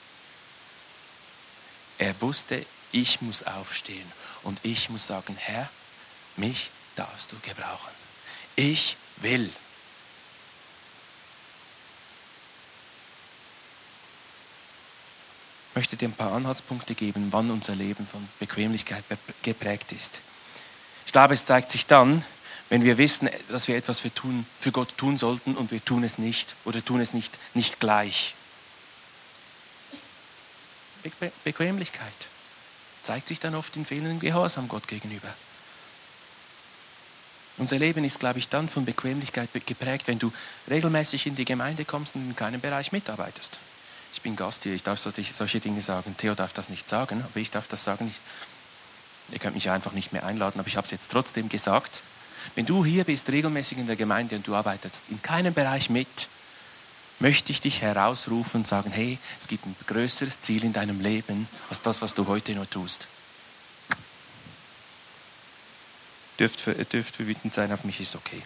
Er 1.98 2.20
wusste, 2.20 2.64
ich 2.92 3.20
muss 3.20 3.44
aufstehen 3.44 4.10
und 4.42 4.58
ich 4.64 4.90
muss 4.90 5.06
sagen: 5.06 5.36
Herr, 5.38 5.68
mich 6.36 6.70
darfst 6.96 7.32
du 7.32 7.36
gebrauchen. 7.40 7.92
Ich 8.56 8.96
will. 9.16 9.50
Möchte 15.74 15.96
dir 15.96 16.08
ein 16.08 16.12
paar 16.12 16.32
Anhaltspunkte 16.32 16.94
geben, 16.94 17.28
wann 17.30 17.50
unser 17.50 17.74
Leben 17.74 18.06
von 18.06 18.26
Bequemlichkeit 18.38 19.04
geprägt 19.42 19.92
ist. 19.92 20.18
Ich 21.06 21.12
glaube, 21.12 21.34
es 21.34 21.44
zeigt 21.44 21.70
sich 21.70 21.86
dann, 21.86 22.24
wenn 22.68 22.84
wir 22.84 22.98
wissen, 22.98 23.28
dass 23.48 23.68
wir 23.68 23.76
etwas 23.76 24.00
für, 24.00 24.12
tun, 24.12 24.46
für 24.60 24.72
Gott 24.72 24.96
tun 24.96 25.16
sollten 25.18 25.56
und 25.56 25.70
wir 25.70 25.84
tun 25.84 26.04
es 26.04 26.18
nicht 26.18 26.54
oder 26.64 26.84
tun 26.84 27.00
es 27.00 27.12
nicht, 27.12 27.36
nicht 27.54 27.80
gleich. 27.80 28.34
Be 31.18 31.32
Bequemlichkeit 31.44 32.12
zeigt 33.02 33.28
sich 33.28 33.40
dann 33.40 33.54
oft 33.54 33.76
in 33.76 33.84
fehlendem 33.84 34.20
Gehorsam 34.20 34.68
Gott 34.68 34.86
gegenüber. 34.86 35.28
Unser 37.58 37.78
Leben 37.78 38.04
ist, 38.04 38.20
glaube 38.20 38.38
ich, 38.38 38.48
dann 38.48 38.68
von 38.68 38.84
Bequemlichkeit 38.84 39.50
geprägt, 39.66 40.06
wenn 40.06 40.18
du 40.18 40.32
regelmäßig 40.70 41.26
in 41.26 41.34
die 41.34 41.44
Gemeinde 41.44 41.84
kommst 41.84 42.14
und 42.14 42.22
in 42.22 42.36
keinem 42.36 42.60
Bereich 42.60 42.92
mitarbeitest 42.92 43.58
ich 44.14 44.20
bin 44.22 44.36
Gast 44.36 44.64
hier, 44.64 44.74
ich 44.74 44.82
darf 44.82 44.98
solche 44.98 45.60
Dinge 45.60 45.80
sagen. 45.80 46.14
Theo 46.16 46.34
darf 46.34 46.52
das 46.52 46.68
nicht 46.68 46.88
sagen, 46.88 47.24
aber 47.24 47.40
ich 47.40 47.50
darf 47.50 47.66
das 47.68 47.84
sagen. 47.84 48.08
Ich, 48.08 49.32
ihr 49.32 49.38
könnt 49.38 49.54
mich 49.54 49.70
einfach 49.70 49.92
nicht 49.92 50.12
mehr 50.12 50.24
einladen, 50.24 50.58
aber 50.60 50.68
ich 50.68 50.76
habe 50.76 50.84
es 50.84 50.90
jetzt 50.90 51.10
trotzdem 51.10 51.48
gesagt. 51.48 52.02
Wenn 52.54 52.66
du 52.66 52.84
hier 52.84 53.04
bist, 53.04 53.28
regelmäßig 53.28 53.78
in 53.78 53.86
der 53.86 53.96
Gemeinde 53.96 54.36
und 54.36 54.46
du 54.46 54.54
arbeitest 54.54 55.02
in 55.08 55.22
keinem 55.22 55.54
Bereich 55.54 55.90
mit, 55.90 56.28
möchte 57.20 57.52
ich 57.52 57.60
dich 57.60 57.80
herausrufen 57.80 58.62
und 58.62 58.66
sagen, 58.66 58.90
hey, 58.90 59.18
es 59.40 59.46
gibt 59.46 59.64
ein 59.64 59.76
größeres 59.86 60.40
Ziel 60.40 60.64
in 60.64 60.72
deinem 60.72 61.00
Leben 61.00 61.48
als 61.70 61.80
das, 61.80 62.02
was 62.02 62.14
du 62.14 62.26
heute 62.26 62.52
nur 62.52 62.68
tust. 62.68 63.06
Dürft, 66.38 66.66
dürft 66.92 67.18
wütend 67.20 67.54
sein 67.54 67.72
auf 67.72 67.84
mich, 67.84 68.00
ist 68.00 68.16
okay 68.16 68.42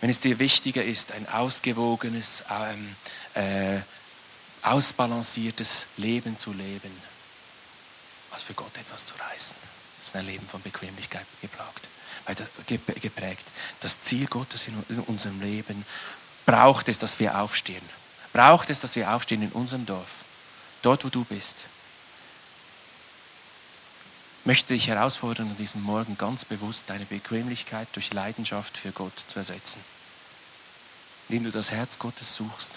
wenn 0.00 0.10
es 0.10 0.20
dir 0.20 0.38
wichtiger 0.38 0.84
ist, 0.84 1.12
ein 1.12 1.28
ausgewogenes, 1.28 2.44
ähm, 2.50 2.96
äh, 3.34 3.80
ausbalanciertes 4.62 5.86
Leben 5.96 6.38
zu 6.38 6.52
leben, 6.52 6.90
als 8.30 8.42
für 8.42 8.54
Gott 8.54 8.76
etwas 8.76 9.04
zu 9.04 9.14
reißen. 9.14 9.56
Das 9.98 10.08
ist 10.08 10.16
ein 10.16 10.26
Leben 10.26 10.46
von 10.46 10.62
Bequemlichkeit 10.62 11.26
geplagt, 11.40 11.88
geprägt. 13.00 13.44
Das 13.80 14.00
Ziel 14.00 14.26
Gottes 14.26 14.68
in 14.68 15.00
unserem 15.06 15.40
Leben 15.40 15.84
braucht 16.46 16.88
es, 16.88 16.98
dass 16.98 17.18
wir 17.18 17.38
aufstehen. 17.38 17.82
Braucht 18.32 18.70
es, 18.70 18.80
dass 18.80 18.94
wir 18.94 19.12
aufstehen 19.12 19.42
in 19.42 19.52
unserem 19.52 19.86
Dorf, 19.86 20.24
dort, 20.82 21.04
wo 21.04 21.08
du 21.08 21.24
bist. 21.24 21.56
Möchte 24.48 24.72
dich 24.72 24.86
herausfordern, 24.86 25.50
an 25.50 25.58
diesem 25.58 25.82
Morgen 25.82 26.16
ganz 26.16 26.46
bewusst 26.46 26.84
deine 26.86 27.04
Bequemlichkeit 27.04 27.86
durch 27.92 28.14
Leidenschaft 28.14 28.78
für 28.78 28.92
Gott 28.92 29.12
zu 29.26 29.38
ersetzen. 29.38 29.78
indem 31.28 31.44
du 31.44 31.50
das 31.50 31.70
Herz 31.70 31.98
Gottes 31.98 32.34
suchst 32.34 32.72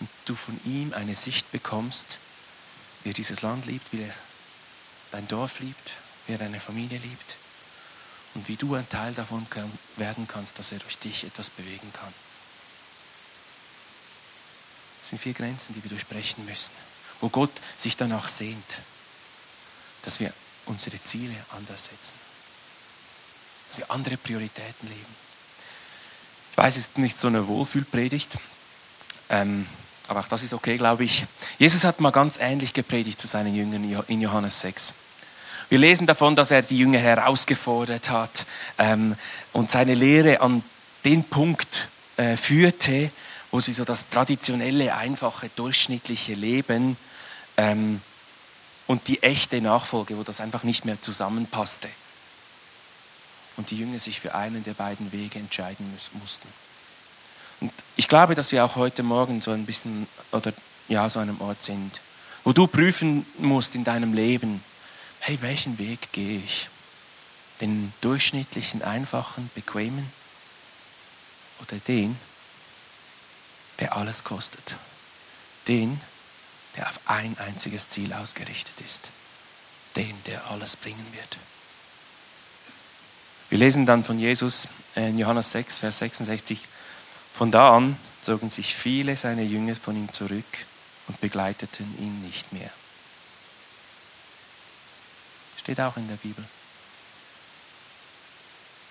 und 0.00 0.08
du 0.24 0.34
von 0.34 0.58
ihm 0.64 0.94
eine 0.94 1.14
Sicht 1.14 1.52
bekommst, 1.52 2.16
wie 3.02 3.10
er 3.10 3.12
dieses 3.12 3.42
Land 3.42 3.66
liebt, 3.66 3.92
wie 3.92 4.04
er 4.04 4.14
dein 5.12 5.28
Dorf 5.28 5.60
liebt, 5.60 5.92
wie 6.26 6.32
er 6.32 6.38
deine 6.38 6.58
Familie 6.58 6.96
liebt 6.96 7.36
und 8.32 8.48
wie 8.48 8.56
du 8.56 8.76
ein 8.76 8.88
Teil 8.88 9.12
davon 9.12 9.46
werden 9.96 10.26
kannst, 10.26 10.58
dass 10.58 10.72
er 10.72 10.78
durch 10.78 10.98
dich 10.98 11.24
etwas 11.24 11.50
bewegen 11.50 11.92
kann. 11.92 12.14
Das 15.00 15.10
sind 15.10 15.18
vier 15.20 15.34
Grenzen, 15.34 15.74
die 15.74 15.84
wir 15.84 15.90
durchbrechen 15.90 16.46
müssen, 16.46 16.72
wo 17.20 17.28
Gott 17.28 17.52
sich 17.76 17.98
danach 17.98 18.28
sehnt, 18.28 18.78
dass 20.04 20.20
wir 20.20 20.32
unsere 20.66 21.02
Ziele 21.02 21.34
anders 21.56 21.84
setzen, 21.84 22.14
dass 23.68 23.78
wir 23.78 23.90
andere 23.90 24.16
Prioritäten 24.16 24.88
leben. 24.88 25.16
Ich 26.52 26.58
weiß, 26.58 26.76
es 26.76 26.82
ist 26.82 26.98
nicht 26.98 27.18
so 27.18 27.28
eine 27.28 27.46
Wohlfühlpredigt, 27.46 28.30
ähm, 29.28 29.66
aber 30.08 30.20
auch 30.20 30.28
das 30.28 30.42
ist 30.42 30.52
okay, 30.52 30.76
glaube 30.76 31.04
ich. 31.04 31.24
Jesus 31.58 31.84
hat 31.84 32.00
mal 32.00 32.12
ganz 32.12 32.38
ähnlich 32.38 32.72
gepredigt 32.72 33.20
zu 33.20 33.26
seinen 33.26 33.54
Jüngern 33.54 34.04
in 34.08 34.20
Johannes 34.20 34.60
6. 34.60 34.94
Wir 35.68 35.78
lesen 35.78 36.06
davon, 36.06 36.36
dass 36.36 36.52
er 36.52 36.62
die 36.62 36.78
Jünger 36.78 37.00
herausgefordert 37.00 38.08
hat 38.08 38.46
ähm, 38.78 39.16
und 39.52 39.70
seine 39.70 39.94
Lehre 39.94 40.40
an 40.40 40.62
den 41.04 41.24
Punkt 41.24 41.88
äh, 42.16 42.36
führte, 42.36 43.10
wo 43.50 43.60
sie 43.60 43.72
so 43.72 43.84
das 43.84 44.08
traditionelle, 44.08 44.94
einfache, 44.94 45.50
durchschnittliche 45.56 46.34
Leben 46.34 46.96
ähm, 47.56 48.00
und 48.86 49.08
die 49.08 49.22
echte 49.22 49.60
Nachfolge, 49.60 50.16
wo 50.16 50.22
das 50.22 50.40
einfach 50.40 50.62
nicht 50.62 50.84
mehr 50.84 51.00
zusammenpasste. 51.00 51.88
Und 53.56 53.70
die 53.70 53.76
Jünger 53.76 53.98
sich 53.98 54.20
für 54.20 54.34
einen 54.34 54.64
der 54.64 54.74
beiden 54.74 55.12
Wege 55.12 55.38
entscheiden 55.38 55.90
mussten. 56.12 56.48
Und 57.60 57.72
ich 57.96 58.06
glaube, 58.06 58.34
dass 58.34 58.52
wir 58.52 58.64
auch 58.64 58.76
heute 58.76 59.02
Morgen 59.02 59.40
so 59.40 59.50
ein 59.50 59.64
bisschen 59.64 60.06
oder 60.30 60.52
ja, 60.88 61.08
so 61.08 61.18
einem 61.18 61.40
Ort 61.40 61.62
sind, 61.62 62.00
wo 62.44 62.52
du 62.52 62.66
prüfen 62.66 63.26
musst 63.38 63.74
in 63.74 63.82
deinem 63.82 64.12
Leben, 64.12 64.62
hey, 65.20 65.40
welchen 65.40 65.78
Weg 65.78 66.12
gehe 66.12 66.38
ich? 66.38 66.68
Den 67.60 67.92
durchschnittlichen, 68.02 68.82
einfachen, 68.82 69.50
bequemen 69.54 70.12
oder 71.60 71.78
den, 71.88 72.16
der 73.80 73.96
alles 73.96 74.22
kostet. 74.22 74.76
Den, 75.66 76.00
der 76.76 76.88
auf 76.88 77.00
ein 77.06 77.36
einziges 77.38 77.88
Ziel 77.88 78.12
ausgerichtet 78.12 78.74
ist. 78.84 79.08
Den, 79.96 80.14
der 80.26 80.50
alles 80.50 80.76
bringen 80.76 81.06
wird. 81.12 81.38
Wir 83.48 83.58
lesen 83.58 83.86
dann 83.86 84.04
von 84.04 84.18
Jesus 84.18 84.68
in 84.94 85.18
Johannes 85.18 85.52
6, 85.52 85.78
Vers 85.78 85.98
66. 85.98 86.60
Von 87.34 87.50
da 87.50 87.76
an 87.76 87.96
zogen 88.22 88.50
sich 88.50 88.74
viele 88.74 89.16
seiner 89.16 89.42
Jünger 89.42 89.76
von 89.76 89.96
ihm 89.96 90.12
zurück 90.12 90.44
und 91.06 91.20
begleiteten 91.20 91.86
ihn 91.98 92.22
nicht 92.22 92.52
mehr. 92.52 92.70
Steht 95.58 95.80
auch 95.80 95.96
in 95.96 96.08
der 96.08 96.16
Bibel. 96.16 96.44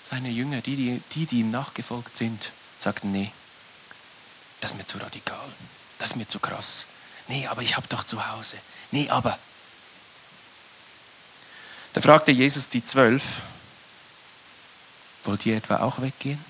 Seine 0.10 0.30
Jünger, 0.30 0.62
die, 0.62 0.76
die, 0.76 1.02
die, 1.14 1.26
die 1.26 1.40
ihm 1.40 1.52
nachgefolgt 1.52 2.16
sind, 2.16 2.52
sagten, 2.80 3.12
nee, 3.12 3.32
das 4.62 4.72
ist 4.72 4.78
mir 4.78 4.86
zu 4.86 4.98
radikal, 5.00 5.50
das 6.00 6.12
ist 6.12 6.16
mir 6.16 6.28
zu 6.28 6.40
krass. 6.40 6.86
Nee, 7.28 7.48
aber 7.48 7.62
ich 7.62 7.76
habe 7.76 7.88
doch 7.88 8.04
zu 8.04 8.28
Hause. 8.32 8.58
Nee, 8.92 9.10
aber. 9.10 9.38
Da 11.94 12.02
fragte 12.02 12.32
Jesus 12.32 12.70
die 12.70 12.84
Zwölf, 12.84 13.24
wollt 15.24 15.46
ihr 15.46 15.58
etwa 15.58 15.78
auch 15.78 16.02
weggehen? 16.02 16.44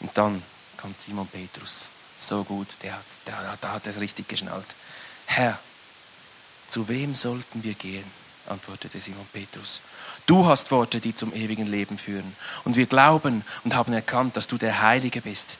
Und 0.00 0.16
dann 0.16 0.42
kommt 0.76 1.00
Simon 1.00 1.26
Petrus. 1.26 1.90
So 2.14 2.44
gut, 2.44 2.68
der 2.82 2.94
hat, 2.94 3.04
der, 3.26 3.56
der 3.60 3.72
hat 3.72 3.86
es 3.86 4.00
richtig 4.00 4.28
geschnallt. 4.28 4.76
Herr, 5.26 5.58
zu 6.68 6.88
wem 6.88 7.14
sollten 7.14 7.64
wir 7.64 7.74
gehen? 7.74 8.04
antwortete 8.46 9.00
Simon 9.00 9.26
Petrus. 9.32 9.80
Du 10.26 10.46
hast 10.46 10.70
Worte, 10.70 11.00
die 11.00 11.14
zum 11.14 11.34
ewigen 11.34 11.66
Leben 11.66 11.98
führen. 11.98 12.36
Und 12.64 12.76
wir 12.76 12.86
glauben 12.86 13.44
und 13.64 13.74
haben 13.74 13.92
erkannt, 13.92 14.36
dass 14.36 14.46
du 14.46 14.56
der 14.56 14.80
Heilige 14.82 15.20
bist, 15.20 15.58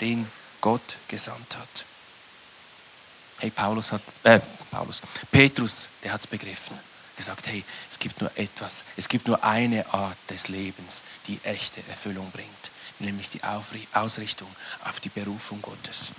den 0.00 0.30
Gott 0.60 0.96
gesandt 1.08 1.56
hat. 1.56 1.84
Hey, 3.38 3.50
Paulus 3.50 3.92
hat, 3.92 4.02
äh, 4.24 4.40
Paulus, 4.70 5.00
Petrus, 5.30 5.88
der 6.02 6.12
hat 6.12 6.20
es 6.20 6.26
begriffen. 6.26 6.78
Gesagt, 7.16 7.46
hey, 7.46 7.64
es 7.90 7.98
gibt 7.98 8.20
nur 8.20 8.30
etwas, 8.36 8.84
es 8.96 9.08
gibt 9.08 9.26
nur 9.26 9.42
eine 9.42 9.92
Art 9.92 10.16
des 10.30 10.48
Lebens, 10.48 11.02
die 11.26 11.40
echte 11.42 11.82
Erfüllung 11.88 12.30
bringt, 12.30 12.48
nämlich 13.00 13.28
die 13.30 13.40
Ausrichtung 13.92 14.48
auf 14.84 15.00
die 15.00 15.08
Berufung 15.08 15.60
Gottes. 15.60 16.12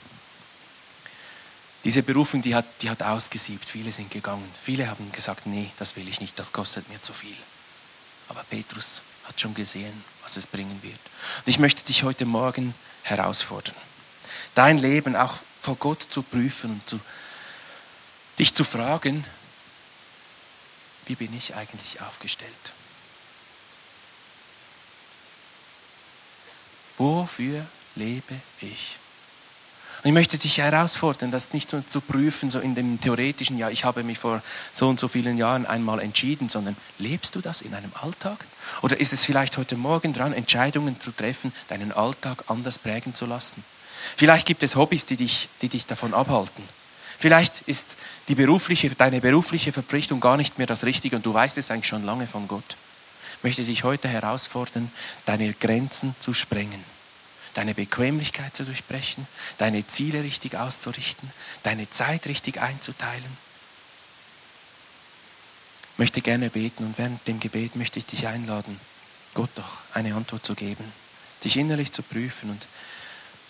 Diese 1.84 2.04
Berufung, 2.04 2.42
die 2.42 2.56
hat, 2.56 2.66
die 2.82 2.90
hat 2.90 3.02
ausgesiebt. 3.02 3.64
Viele 3.64 3.92
sind 3.92 4.12
gegangen. 4.12 4.50
Viele 4.62 4.90
haben 4.90 5.12
gesagt, 5.12 5.46
nee, 5.46 5.72
das 5.80 5.96
will 5.96 6.08
ich 6.08 6.20
nicht, 6.20 6.38
das 6.38 6.52
kostet 6.52 6.90
mir 6.90 7.02
zu 7.02 7.14
viel. 7.14 7.38
Aber 8.28 8.44
Petrus 8.44 9.02
hat 9.26 9.40
schon 9.40 9.54
gesehen, 9.54 10.04
was 10.22 10.36
es 10.36 10.46
bringen 10.46 10.80
wird. 10.84 11.00
Und 11.38 11.48
ich 11.48 11.60
möchte 11.60 11.84
dich 11.86 12.04
heute 12.04 12.26
Morgen 12.26 12.74
herausfordern, 13.04 13.76
dein 14.56 14.78
Leben 14.78 15.16
auch 15.16 15.36
vor 15.62 15.76
Gott 15.76 16.02
zu 16.02 16.22
prüfen 16.22 16.72
und 16.72 16.88
zu, 16.88 17.00
dich 18.38 18.54
zu 18.54 18.64
fragen, 18.64 19.26
wie 21.06 21.16
bin 21.16 21.36
ich 21.36 21.56
eigentlich 21.56 22.02
aufgestellt? 22.02 22.52
Wofür 26.98 27.66
lebe 27.96 28.36
ich? 28.62 28.98
Und 30.02 30.10
ich 30.10 30.14
möchte 30.14 30.38
dich 30.38 30.60
herausfordern, 30.60 31.30
das 31.30 31.52
nicht 31.52 31.70
so 31.70 31.82
zu 31.82 32.00
prüfen, 32.00 32.50
so 32.50 32.60
in 32.60 32.74
dem 32.74 33.02
theoretischen, 33.02 33.58
ja, 33.58 33.70
ich 33.70 33.84
habe 33.84 34.04
mich 34.04 34.18
vor 34.18 34.42
so 34.72 34.88
und 34.88 34.98
so 34.98 35.10
vielen 35.10 35.38
Jahren 35.38 35.66
einmal 35.66 36.00
entschieden, 36.00 36.48
sondern 36.48 36.78
lebst 37.00 37.36
du 37.36 37.42
das 37.42 37.62
in 37.62 37.74
einem 37.74 37.92
Alltag? 38.02 38.46
Oder 38.82 38.98
ist 39.00 39.12
es 39.12 39.26
vielleicht 39.26 39.58
heute 39.58 39.76
Morgen 39.76 40.14
dran, 40.14 40.32
Entscheidungen 40.32 41.02
zu 41.02 41.12
treffen, 41.12 41.52
deinen 41.68 41.92
Alltag 41.92 42.46
anders 42.48 42.78
prägen 42.78 43.14
zu 43.14 43.26
lassen? 43.26 43.64
Vielleicht 44.16 44.46
gibt 44.46 44.64
es 44.64 44.76
Hobbys, 44.76 45.06
die 45.06 45.18
dich, 45.18 45.50
die 45.62 45.70
dich 45.70 45.86
davon 45.86 46.14
abhalten. 46.14 46.64
Vielleicht 47.18 47.62
ist 47.68 47.86
die 48.28 48.36
berufliche, 48.36 48.90
deine 48.92 49.22
berufliche 49.22 49.72
Verpflichtung 49.72 50.20
gar 50.20 50.38
nicht 50.38 50.58
mehr 50.58 50.68
das 50.68 50.86
Richtige 50.86 51.16
und 51.16 51.26
du 51.26 51.34
weißt 51.34 51.58
es 51.58 51.70
eigentlich 51.70 51.88
schon 51.88 52.06
lange 52.06 52.28
von 52.28 52.48
Gott. 52.48 52.78
Ich 53.38 53.44
möchte 53.44 53.64
dich 53.64 53.84
heute 53.84 54.08
herausfordern, 54.08 54.92
deine 55.26 55.54
Grenzen 55.54 56.16
zu 56.20 56.34
sprengen 56.34 56.84
deine 57.54 57.74
Bequemlichkeit 57.74 58.56
zu 58.56 58.64
durchbrechen, 58.64 59.28
deine 59.58 59.86
Ziele 59.86 60.24
richtig 60.24 60.56
auszurichten, 60.56 61.30
deine 61.64 61.90
Zeit 61.90 62.26
richtig 62.28 62.62
einzuteilen. 62.62 63.38
Ich 65.94 66.00
möchte 66.00 66.22
gerne 66.22 66.50
beten 66.50 66.86
und 66.86 66.98
während 66.98 67.28
dem 67.28 67.40
Gebet 67.40 67.76
möchte 67.76 68.00
ich 68.00 68.06
dich 68.06 68.28
einladen, 68.28 68.80
Gott 69.34 69.50
doch 69.56 69.80
eine 69.94 70.16
Antwort 70.16 70.46
zu 70.46 70.56
geben, 70.56 70.86
dich 71.44 71.58
innerlich 71.58 71.92
zu 71.92 72.02
prüfen 72.02 72.50
und 72.50 72.66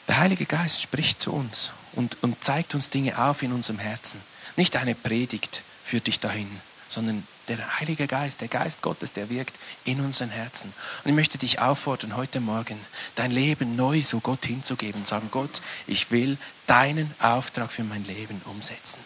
der 0.09 0.17
Heilige 0.17 0.45
Geist 0.45 0.81
spricht 0.81 1.21
zu 1.21 1.31
uns 1.31 1.71
und, 1.93 2.17
und 2.21 2.43
zeigt 2.43 2.73
uns 2.73 2.89
Dinge 2.89 3.17
auf 3.19 3.43
in 3.43 3.53
unserem 3.53 3.79
Herzen. 3.79 4.19
Nicht 4.57 4.75
eine 4.75 4.95
Predigt 4.95 5.61
führt 5.85 6.07
dich 6.07 6.19
dahin, 6.19 6.49
sondern 6.87 7.25
der 7.47 7.79
Heilige 7.79 8.07
Geist, 8.07 8.41
der 8.41 8.47
Geist 8.47 8.81
Gottes, 8.81 9.13
der 9.13 9.29
wirkt 9.29 9.55
in 9.85 10.01
unseren 10.01 10.31
Herzen. 10.31 10.73
Und 11.03 11.11
ich 11.11 11.15
möchte 11.15 11.37
dich 11.37 11.59
auffordern, 11.59 12.15
heute 12.15 12.39
Morgen 12.39 12.79
dein 13.15 13.29
Leben 13.29 13.75
neu 13.75 14.01
so 14.01 14.19
Gott 14.19 14.45
hinzugeben. 14.45 15.05
Sagen, 15.05 15.29
Gott, 15.31 15.61
ich 15.85 16.09
will 16.09 16.39
deinen 16.65 17.13
Auftrag 17.19 17.71
für 17.71 17.83
mein 17.83 18.03
Leben 18.05 18.41
umsetzen. 18.45 18.97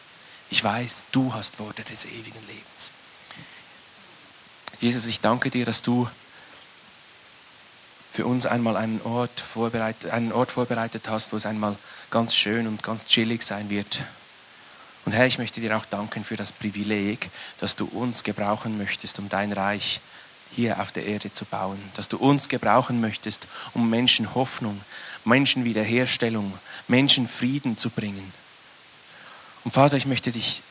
Ich 0.50 0.64
weiß, 0.64 1.08
du 1.12 1.34
hast 1.34 1.60
Worte 1.60 1.84
des 1.84 2.06
ewigen 2.06 2.48
Lebens. 2.48 2.92
Jesus, 4.80 5.06
ich 5.06 5.20
danke 5.20 5.50
dir, 5.50 5.66
dass 5.66 5.82
du 5.82 6.08
für 8.14 8.26
uns 8.26 8.46
einmal 8.46 8.78
einen 8.78 9.02
Ort 9.02 9.42
vorbereitet, 9.42 10.12
einen 10.12 10.32
Ort 10.32 10.52
vorbereitet 10.52 11.10
hast, 11.10 11.34
wo 11.34 11.38
es 11.38 11.46
einmal 11.46 11.76
ganz 12.12 12.36
schön 12.36 12.68
und 12.68 12.84
ganz 12.84 13.06
chillig 13.06 13.44
sein 13.44 13.70
wird, 13.70 14.00
und 15.06 15.12
Herr, 15.12 15.28
ich 15.28 15.38
möchte 15.38 15.60
dir 15.60 15.76
auch 15.76 15.86
danken 15.86 16.24
für 16.24 16.38
das 16.38 16.52
Privileg, 16.52 17.30
dass 17.60 17.76
du 17.76 17.86
uns 17.86 18.24
gebrauchen 18.24 18.78
möchtest, 18.78 19.20
um 19.20 19.28
dein 19.28 19.52
Reich 19.52 20.00
hier 20.56 20.80
auf 20.80 20.92
der 20.92 21.06
Erde 21.06 21.34
zu 21.34 21.46
bauen. 21.46 21.80
Dass 21.96 22.08
du 22.08 22.18
uns 22.18 22.48
gebrauchen 22.48 23.02
möchtest, 23.02 23.48
um 23.74 23.90
Menschen 23.90 24.34
Hoffnung, 24.34 24.80
Menschen 25.26 25.66
Wiederherstellung, 25.66 26.54
Menschen 26.88 27.28
Frieden 27.28 27.78
zu 27.78 27.90
bringen. 27.90 28.32
Und 29.66 29.74
Vater, 29.74 29.98
ich 29.98 30.06
möchte 30.06 30.32
dich 30.32 30.62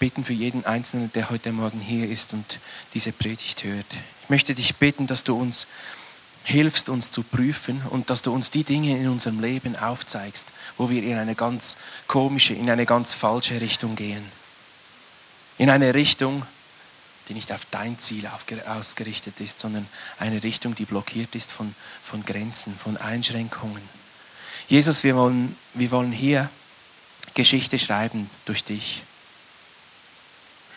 bitten 0.00 0.24
für 0.24 0.32
jeden 0.32 0.66
Einzelnen, 0.66 1.12
der 1.12 1.30
heute 1.30 1.52
Morgen 1.52 1.80
hier 1.80 2.08
ist 2.08 2.32
und 2.32 2.58
diese 2.92 3.12
Predigt 3.12 3.62
hört. 3.62 3.96
Ich 4.24 4.30
möchte 4.30 4.54
dich 4.54 4.76
bitten, 4.76 5.06
dass 5.06 5.22
du 5.22 5.38
uns 5.38 5.66
hilfst 6.46 6.88
uns 6.88 7.10
zu 7.10 7.24
prüfen 7.24 7.82
und 7.90 8.08
dass 8.08 8.22
du 8.22 8.32
uns 8.32 8.52
die 8.52 8.62
Dinge 8.62 8.96
in 8.96 9.08
unserem 9.08 9.40
Leben 9.40 9.74
aufzeigst, 9.74 10.46
wo 10.78 10.88
wir 10.88 11.02
in 11.02 11.18
eine 11.18 11.34
ganz 11.34 11.76
komische, 12.06 12.54
in 12.54 12.70
eine 12.70 12.86
ganz 12.86 13.14
falsche 13.14 13.60
Richtung 13.60 13.96
gehen. 13.96 14.24
In 15.58 15.70
eine 15.70 15.92
Richtung, 15.92 16.46
die 17.28 17.34
nicht 17.34 17.50
auf 17.50 17.66
dein 17.72 17.98
Ziel 17.98 18.28
ausgerichtet 18.68 19.40
ist, 19.40 19.58
sondern 19.58 19.88
eine 20.20 20.44
Richtung, 20.44 20.76
die 20.76 20.84
blockiert 20.84 21.34
ist 21.34 21.50
von, 21.50 21.74
von 22.04 22.24
Grenzen, 22.24 22.78
von 22.78 22.96
Einschränkungen. 22.96 23.82
Jesus, 24.68 25.02
wir 25.02 25.16
wollen, 25.16 25.56
wir 25.74 25.90
wollen 25.90 26.12
hier 26.12 26.48
Geschichte 27.34 27.80
schreiben 27.80 28.30
durch 28.44 28.62
dich. 28.62 29.02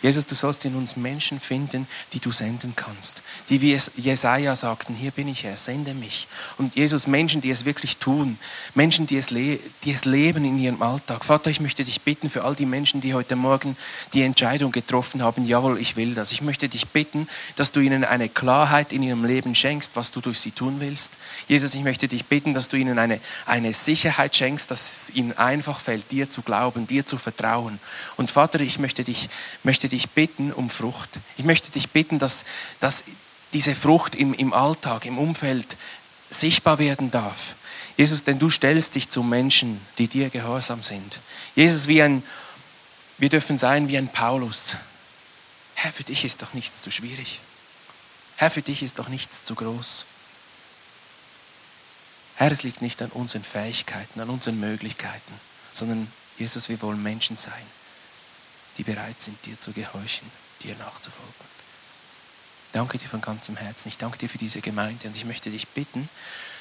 Jesus, 0.01 0.25
du 0.25 0.33
sollst 0.33 0.63
in 0.63 0.75
uns 0.75 0.95
Menschen 0.95 1.41
finden, 1.41 1.85
die 2.13 2.19
du 2.19 2.31
senden 2.31 2.73
kannst. 2.75 3.21
Die 3.49 3.61
wie 3.61 3.73
es 3.73 3.91
Jesaja 3.97 4.55
sagten, 4.55 4.95
hier 4.95 5.11
bin 5.11 5.27
ich 5.27 5.43
Herr, 5.43 5.57
sende 5.57 5.93
mich. 5.93 6.27
Und 6.57 6.75
Jesus, 6.75 7.05
Menschen, 7.05 7.41
die 7.41 7.49
es 7.49 7.65
wirklich 7.65 7.97
tun. 7.97 8.39
Menschen, 8.75 9.07
die 9.07 9.17
es, 9.17 9.27
die 9.27 9.59
es 9.85 10.05
leben 10.05 10.45
in 10.45 10.57
ihrem 10.57 10.81
Alltag. 10.81 11.25
Vater, 11.25 11.49
ich 11.49 11.59
möchte 11.59 11.83
dich 11.83 12.01
bitten 12.01 12.29
für 12.29 12.45
all 12.45 12.55
die 12.55 12.65
Menschen, 12.65 13.01
die 13.01 13.13
heute 13.13 13.35
Morgen 13.35 13.75
die 14.13 14.21
Entscheidung 14.21 14.71
getroffen 14.71 15.21
haben, 15.21 15.45
jawohl, 15.45 15.77
ich 15.79 15.97
will 15.97 16.13
das. 16.13 16.31
Ich 16.31 16.41
möchte 16.41 16.69
dich 16.69 16.87
bitten, 16.87 17.27
dass 17.57 17.73
du 17.73 17.81
ihnen 17.81 18.05
eine 18.05 18.29
Klarheit 18.29 18.93
in 18.93 19.03
ihrem 19.03 19.25
Leben 19.25 19.53
schenkst, 19.53 19.95
was 19.95 20.11
du 20.11 20.21
durch 20.21 20.39
sie 20.39 20.51
tun 20.51 20.77
willst. 20.79 21.11
Jesus, 21.49 21.75
ich 21.75 21.83
möchte 21.83 22.07
dich 22.07 22.25
bitten, 22.25 22.53
dass 22.53 22.69
du 22.69 22.77
ihnen 22.77 22.99
eine, 22.99 23.19
eine 23.45 23.73
Sicherheit 23.73 24.33
schenkst, 24.33 24.71
dass 24.71 25.07
es 25.09 25.15
ihnen 25.15 25.37
einfach 25.37 25.81
fällt, 25.81 26.09
dir 26.11 26.29
zu 26.29 26.41
glauben, 26.41 26.87
dir 26.87 27.05
zu 27.05 27.17
vertrauen. 27.17 27.79
Und 28.15 28.31
Vater, 28.31 28.61
ich 28.61 28.79
möchte 28.79 29.03
dich, 29.03 29.27
möchte 29.63 29.88
dich 29.89 30.09
bitten 30.09 30.51
um 30.51 30.69
Frucht. 30.69 31.09
Ich 31.37 31.45
möchte 31.45 31.71
dich 31.71 31.89
bitten, 31.89 32.19
dass, 32.19 32.45
dass 32.79 33.03
diese 33.53 33.75
Frucht 33.75 34.15
im, 34.15 34.33
im 34.33 34.53
Alltag, 34.53 35.05
im 35.05 35.17
Umfeld 35.17 35.77
sichtbar 36.29 36.79
werden 36.79 37.11
darf. 37.11 37.55
Jesus, 37.97 38.23
denn 38.23 38.39
du 38.39 38.49
stellst 38.49 38.95
dich 38.95 39.09
zu 39.09 39.23
Menschen, 39.23 39.81
die 39.97 40.07
dir 40.07 40.29
gehorsam 40.29 40.83
sind. 40.83 41.19
Jesus, 41.55 41.87
wie 41.87 42.01
ein, 42.01 42.23
wir 43.17 43.29
dürfen 43.29 43.57
sein 43.57 43.89
wie 43.89 43.97
ein 43.97 44.07
Paulus. 44.07 44.77
Herr, 45.73 45.91
für 45.91 46.03
dich 46.03 46.23
ist 46.23 46.41
doch 46.41 46.53
nichts 46.53 46.81
zu 46.81 46.91
schwierig. 46.91 47.39
Herr, 48.37 48.51
für 48.51 48.61
dich 48.61 48.83
ist 48.83 48.99
doch 48.99 49.09
nichts 49.09 49.43
zu 49.43 49.55
groß. 49.55 50.05
Herr, 52.35 52.51
es 52.51 52.63
liegt 52.63 52.81
nicht 52.81 53.01
an 53.01 53.09
unseren 53.09 53.43
Fähigkeiten, 53.43 54.21
an 54.21 54.29
unseren 54.29 54.59
Möglichkeiten, 54.59 55.33
sondern 55.73 56.09
Jesus, 56.37 56.69
wir 56.69 56.81
wollen 56.81 57.03
Menschen 57.03 57.35
sein 57.35 57.78
die 58.79 58.83
bereit 58.83 59.21
sind, 59.21 59.45
dir 59.45 59.59
zu 59.59 59.71
gehorchen, 59.73 60.29
dir 60.63 60.75
nachzufolgen. 60.77 61.49
Danke 62.71 62.97
dir 62.97 63.07
von 63.07 63.21
ganzem 63.21 63.57
Herzen. 63.57 63.89
Ich 63.89 63.97
danke 63.97 64.17
dir 64.17 64.29
für 64.29 64.37
diese 64.37 64.61
Gemeinde 64.61 65.07
und 65.07 65.15
ich 65.15 65.25
möchte 65.25 65.49
dich 65.49 65.67
bitten, 65.67 66.07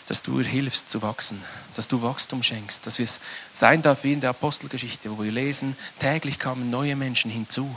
dass 0.08 0.22
du 0.22 0.40
ihr 0.40 0.46
hilfst 0.46 0.90
zu 0.90 1.02
wachsen, 1.02 1.42
dass 1.76 1.86
du 1.86 2.02
Wachstum 2.02 2.42
schenkst, 2.42 2.86
dass 2.86 2.98
es 2.98 3.20
sein 3.52 3.82
darf 3.82 4.04
wie 4.04 4.14
in 4.14 4.20
der 4.20 4.30
Apostelgeschichte, 4.30 5.10
wo 5.10 5.22
wir 5.22 5.30
lesen, 5.30 5.76
täglich 6.00 6.38
kamen 6.38 6.70
neue 6.70 6.96
Menschen 6.96 7.30
hinzu. 7.30 7.76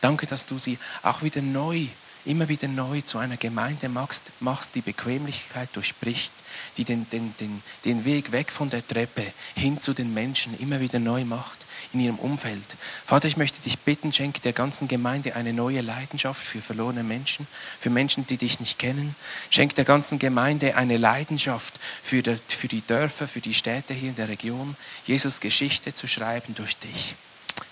Danke, 0.00 0.26
dass 0.26 0.46
du 0.46 0.58
sie 0.58 0.78
auch 1.02 1.22
wieder 1.22 1.42
neu 1.42 1.86
immer 2.24 2.48
wieder 2.48 2.68
neu 2.68 3.00
zu 3.00 3.18
einer 3.18 3.36
Gemeinde 3.36 3.88
machst, 3.88 4.24
machst 4.40 4.74
die 4.74 4.80
Bequemlichkeit 4.80 5.68
durchbricht, 5.74 6.32
die 6.76 6.84
den, 6.84 7.08
den, 7.10 7.34
den, 7.40 7.62
den 7.84 8.04
Weg 8.04 8.32
weg 8.32 8.50
von 8.50 8.70
der 8.70 8.86
Treppe 8.86 9.24
hin 9.54 9.80
zu 9.80 9.94
den 9.94 10.12
Menschen 10.12 10.58
immer 10.58 10.80
wieder 10.80 10.98
neu 10.98 11.24
macht 11.24 11.64
in 11.92 12.00
ihrem 12.00 12.18
Umfeld. 12.18 12.62
Vater, 13.04 13.26
ich 13.26 13.36
möchte 13.36 13.60
dich 13.62 13.78
bitten, 13.78 14.12
schenke 14.12 14.40
der 14.40 14.52
ganzen 14.52 14.86
Gemeinde 14.86 15.34
eine 15.34 15.52
neue 15.52 15.80
Leidenschaft 15.80 16.40
für 16.40 16.60
verlorene 16.60 17.02
Menschen, 17.02 17.46
für 17.78 17.90
Menschen, 17.90 18.26
die 18.26 18.36
dich 18.36 18.60
nicht 18.60 18.78
kennen. 18.78 19.16
Schenke 19.50 19.74
der 19.74 19.84
ganzen 19.84 20.18
Gemeinde 20.18 20.76
eine 20.76 20.98
Leidenschaft 20.98 21.80
für, 22.02 22.22
der, 22.22 22.36
für 22.36 22.68
die 22.68 22.86
Dörfer, 22.86 23.26
für 23.26 23.40
die 23.40 23.54
Städte 23.54 23.94
hier 23.94 24.10
in 24.10 24.16
der 24.16 24.28
Region, 24.28 24.76
Jesus 25.06 25.40
Geschichte 25.40 25.94
zu 25.94 26.06
schreiben 26.06 26.54
durch 26.54 26.76
dich. 26.76 27.14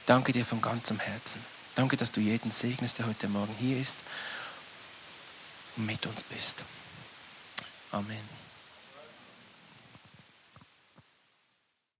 Danke 0.06 0.32
dir 0.32 0.44
von 0.44 0.60
ganzem 0.60 0.98
Herzen. 0.98 1.40
Danke, 1.74 1.96
dass 1.96 2.10
du 2.10 2.20
jeden 2.20 2.50
segnest, 2.50 2.98
der 2.98 3.06
heute 3.06 3.28
Morgen 3.28 3.54
hier 3.60 3.80
ist 3.80 3.98
mit 5.78 6.06
uns 6.06 6.22
bist. 6.24 6.56
Amen. 7.92 8.37